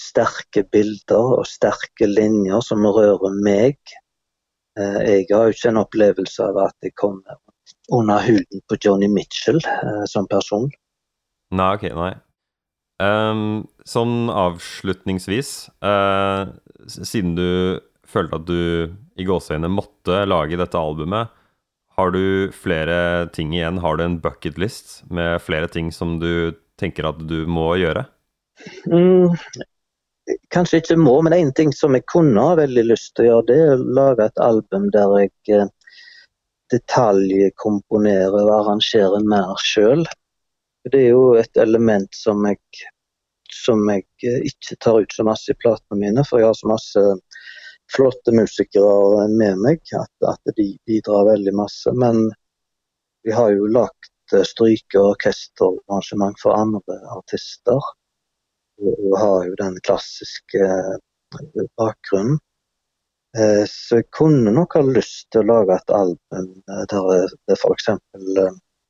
sterke 0.00 0.64
bilder 0.72 1.38
og 1.38 1.46
sterke 1.46 2.08
linjer 2.10 2.62
som 2.66 2.86
rører 2.86 3.40
meg. 3.46 3.78
Uh, 4.78 5.00
jeg 5.02 5.26
har 5.30 5.48
jo 5.48 5.56
ikke 5.56 5.74
en 5.74 5.82
opplevelse 5.82 6.46
av 6.50 6.62
at 6.68 6.76
jeg 6.82 6.94
kommer 6.98 7.40
under 7.92 8.20
huden 8.24 8.62
på 8.68 8.76
Johnny 8.80 9.08
Mitchell 9.12 9.60
som 10.08 10.26
person. 10.28 10.70
Nei, 11.54 11.68
ok, 11.76 11.84
nei. 11.96 12.14
Um, 13.02 13.64
sånn 13.82 14.28
avslutningsvis, 14.30 15.48
uh, 15.82 16.52
siden 16.86 17.34
du 17.34 17.48
følte 18.06 18.38
at 18.38 18.46
du 18.46 18.60
i 19.18 19.26
gåseøynene 19.26 19.72
måtte 19.72 20.22
lage 20.28 20.58
dette 20.60 20.78
albumet, 20.78 21.32
har 21.94 22.10
du 22.10 22.50
flere 22.54 23.28
ting 23.34 23.52
igjen? 23.54 23.78
Har 23.82 23.98
du 23.98 24.04
en 24.04 24.18
bucketlist 24.22 25.04
med 25.14 25.42
flere 25.42 25.68
ting 25.70 25.92
som 25.94 26.18
du 26.22 26.54
tenker 26.80 27.06
at 27.06 27.20
du 27.30 27.44
må 27.46 27.68
gjøre? 27.78 28.06
Mm, 28.90 29.34
kanskje 30.54 30.80
ikke 30.82 30.98
må, 30.98 31.20
men 31.22 31.36
én 31.36 31.52
ting 31.54 31.70
som 31.74 31.94
jeg 31.94 32.06
kunne 32.10 32.42
ha 32.42 32.56
veldig 32.58 32.86
lyst 32.88 33.14
til 33.14 33.26
å 33.26 33.28
gjøre, 33.28 33.46
det 33.50 33.60
er 33.62 33.76
å 33.76 33.94
lage 34.00 34.26
et 34.26 34.42
album 34.42 34.88
der 34.94 35.14
jeg 35.20 35.32
eh, 35.54 35.70
detaljkomponerer 36.74 38.40
og 38.42 38.52
arrangerer 38.58 39.26
mer 39.30 39.54
sjøl. 39.62 40.02
Det 40.92 41.00
er 41.00 41.14
jo 41.14 41.32
et 41.40 41.56
element 41.56 42.12
som 42.14 42.44
jeg, 42.44 42.60
som 43.64 43.84
jeg 43.88 44.04
eh, 44.28 44.40
ikke 44.50 44.76
tar 44.84 45.00
ut 45.00 45.14
så 45.16 45.24
masse 45.24 45.52
i 45.52 45.56
platene 45.56 46.00
mine, 46.02 46.24
for 46.28 46.40
jeg 46.40 46.50
har 46.50 46.58
så 46.58 46.68
masse 46.68 47.04
flotte 47.94 48.32
musikere 48.36 49.28
med 49.32 49.60
meg 49.64 49.94
at, 49.96 50.12
at 50.28 50.56
de 50.58 50.74
bidrar 50.88 51.30
veldig 51.30 51.54
masse. 51.56 51.92
Men 51.96 52.26
vi 53.24 53.32
har 53.32 53.54
jo 53.54 53.68
lagt 53.72 54.10
stryker, 54.28 54.44
stryke- 54.50 55.00
og 55.00 55.10
orkesterarrangement 55.14 56.40
for 56.42 56.56
andre 56.56 56.98
artister. 57.16 57.92
Og 58.84 59.16
har 59.20 59.48
jo 59.48 59.56
den 59.60 59.78
klassiske 59.86 60.60
eh, 60.68 61.64
bakgrunnen. 61.80 62.40
Så 63.66 63.96
jeg 63.98 64.04
kunne 64.14 64.52
nok 64.54 64.76
ha 64.78 64.80
lyst 64.86 65.24
til 65.34 65.42
å 65.42 65.48
lage 65.48 65.74
et 65.74 65.88
album 65.90 66.52
der 66.68 67.32
det 67.50 67.56
f.eks 67.56 67.88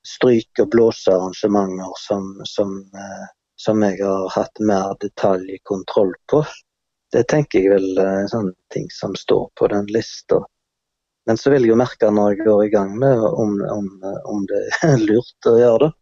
stryk- 0.08 0.60
og 0.60 0.70
blåsearrangementer 0.70 1.92
som, 1.96 2.40
som, 2.44 2.76
eh, 2.94 3.26
som, 3.56 3.82
jeg 3.82 4.02
har 4.04 4.28
hatt 4.34 4.60
mer 4.60 4.96
detaljkontroll 5.00 6.12
på. 6.30 6.44
Det 7.12 7.24
tenker 7.30 7.62
jeg 7.62 7.72
vel 7.72 7.98
er 7.98 8.24
eh, 8.24 8.30
sånne 8.32 8.54
ting 8.74 8.90
som 8.92 9.16
står 9.18 9.48
på 9.58 9.70
den 9.72 9.88
lista. 9.94 10.42
Men 11.26 11.40
så 11.40 11.54
vil 11.54 11.64
jeg 11.64 11.72
jo 11.72 11.80
merke 11.80 12.10
når 12.12 12.34
jeg 12.34 12.44
går 12.44 12.64
i 12.66 12.72
gang 12.74 12.96
med 13.00 13.22
om, 13.24 13.56
om, 13.72 13.86
om 14.28 14.44
det 14.50 14.64
er 14.90 14.98
lurt 15.08 15.48
å 15.48 15.56
gjøre 15.58 15.88
det. 15.88 15.94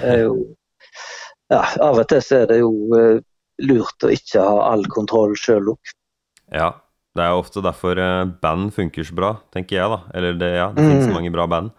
det 0.00 0.14
jo, 0.22 0.36
ja, 1.52 1.64
av 1.84 2.00
og 2.00 2.06
til 2.08 2.22
så 2.24 2.42
er 2.42 2.52
det 2.54 2.60
jo 2.62 2.72
eh, 2.96 3.18
lurt 3.68 4.06
å 4.06 4.14
ikke 4.14 4.46
ha 4.46 4.70
all 4.70 4.86
kontroll 4.88 5.36
sjøl 5.36 5.74
òg. 5.74 5.96
Ja, 6.50 6.72
det 7.14 7.26
er 7.26 7.34
jo 7.34 7.42
ofte 7.42 7.60
derfor 7.62 7.98
band 8.42 8.72
funker 8.74 9.04
så 9.06 9.14
bra, 9.18 9.34
tenker 9.52 9.76
jeg 9.76 9.92
da. 9.92 9.98
Eller 10.16 10.36
det, 10.38 10.48
ja, 10.56 10.70
det 10.74 10.82
mm. 10.82 10.90
finnes 10.94 11.12
mange 11.12 11.32
bra 11.34 11.44
band. 11.50 11.74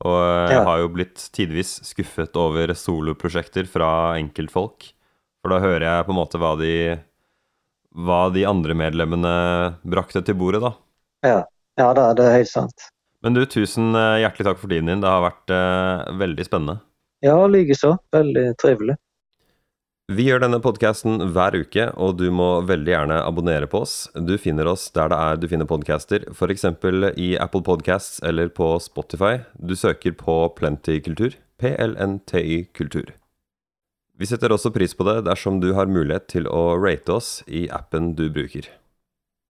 Og 0.00 0.16
jeg 0.48 0.56
ja. 0.56 0.62
har 0.64 0.80
jo 0.80 0.92
blitt 0.94 1.26
tidvis 1.36 1.74
skuffet 1.84 2.36
over 2.40 2.72
soloprosjekter 2.76 3.68
fra 3.68 3.90
enkeltfolk. 4.16 4.88
For 5.40 5.52
da 5.52 5.60
hører 5.60 5.86
jeg 5.86 6.06
på 6.06 6.14
en 6.14 6.18
måte 6.20 6.40
hva 6.40 6.54
de, 6.60 6.72
hva 7.96 8.22
de 8.32 8.46
andre 8.48 8.76
medlemmene 8.76 9.34
brakte 9.84 10.22
til 10.24 10.38
bordet, 10.40 10.62
da. 10.64 10.72
Ja, 11.26 11.42
ja 11.80 11.90
det, 11.96 12.24
er 12.24 12.38
helt 12.38 12.52
sant. 12.52 12.88
Men 13.24 13.36
du, 13.36 13.42
tusen 13.44 13.92
eh, 13.92 14.22
hjertelig 14.22 14.48
takk 14.48 14.60
for 14.62 14.72
tiden 14.72 14.88
din. 14.88 15.04
Det 15.04 15.12
har 15.12 15.24
vært 15.26 15.52
uh, 15.52 16.08
veldig 16.20 16.46
spennende. 16.48 16.80
Ja, 17.24 17.36
likeså. 17.44 17.94
Veldig 18.16 18.46
trivelig. 18.60 18.96
Vi 20.10 20.24
gjør 20.26 20.40
denne 20.42 20.58
podkasten 20.58 21.20
hver 21.30 21.54
uke, 21.54 21.84
og 21.94 22.16
du 22.18 22.24
må 22.34 22.64
veldig 22.66 22.90
gjerne 22.90 23.18
abonnere 23.22 23.68
på 23.70 23.84
oss. 23.84 23.92
Du 24.18 24.32
finner 24.42 24.66
oss 24.66 24.88
der 24.90 25.12
det 25.12 25.18
er 25.22 25.38
du 25.38 25.46
finner 25.52 25.68
podcaster, 25.70 26.24
f.eks. 26.34 26.64
i 27.14 27.28
Apple 27.38 27.62
Podcasts 27.62 28.18
eller 28.26 28.50
på 28.50 28.72
Spotify. 28.82 29.44
Du 29.54 29.76
søker 29.78 30.16
på 30.18 30.34
Plenty 30.58 30.98
Kultur. 31.06 31.38
PLNTY 31.62 32.72
Kultur. 32.74 33.14
Vi 34.18 34.26
setter 34.26 34.50
også 34.50 34.74
pris 34.74 34.98
på 34.98 35.06
det 35.06 35.20
dersom 35.30 35.62
du 35.62 35.70
har 35.78 35.86
mulighet 35.86 36.26
til 36.34 36.50
å 36.50 36.74
rate 36.74 37.14
oss 37.14 37.44
i 37.46 37.68
appen 37.70 38.16
du 38.18 38.26
bruker. 38.34 38.66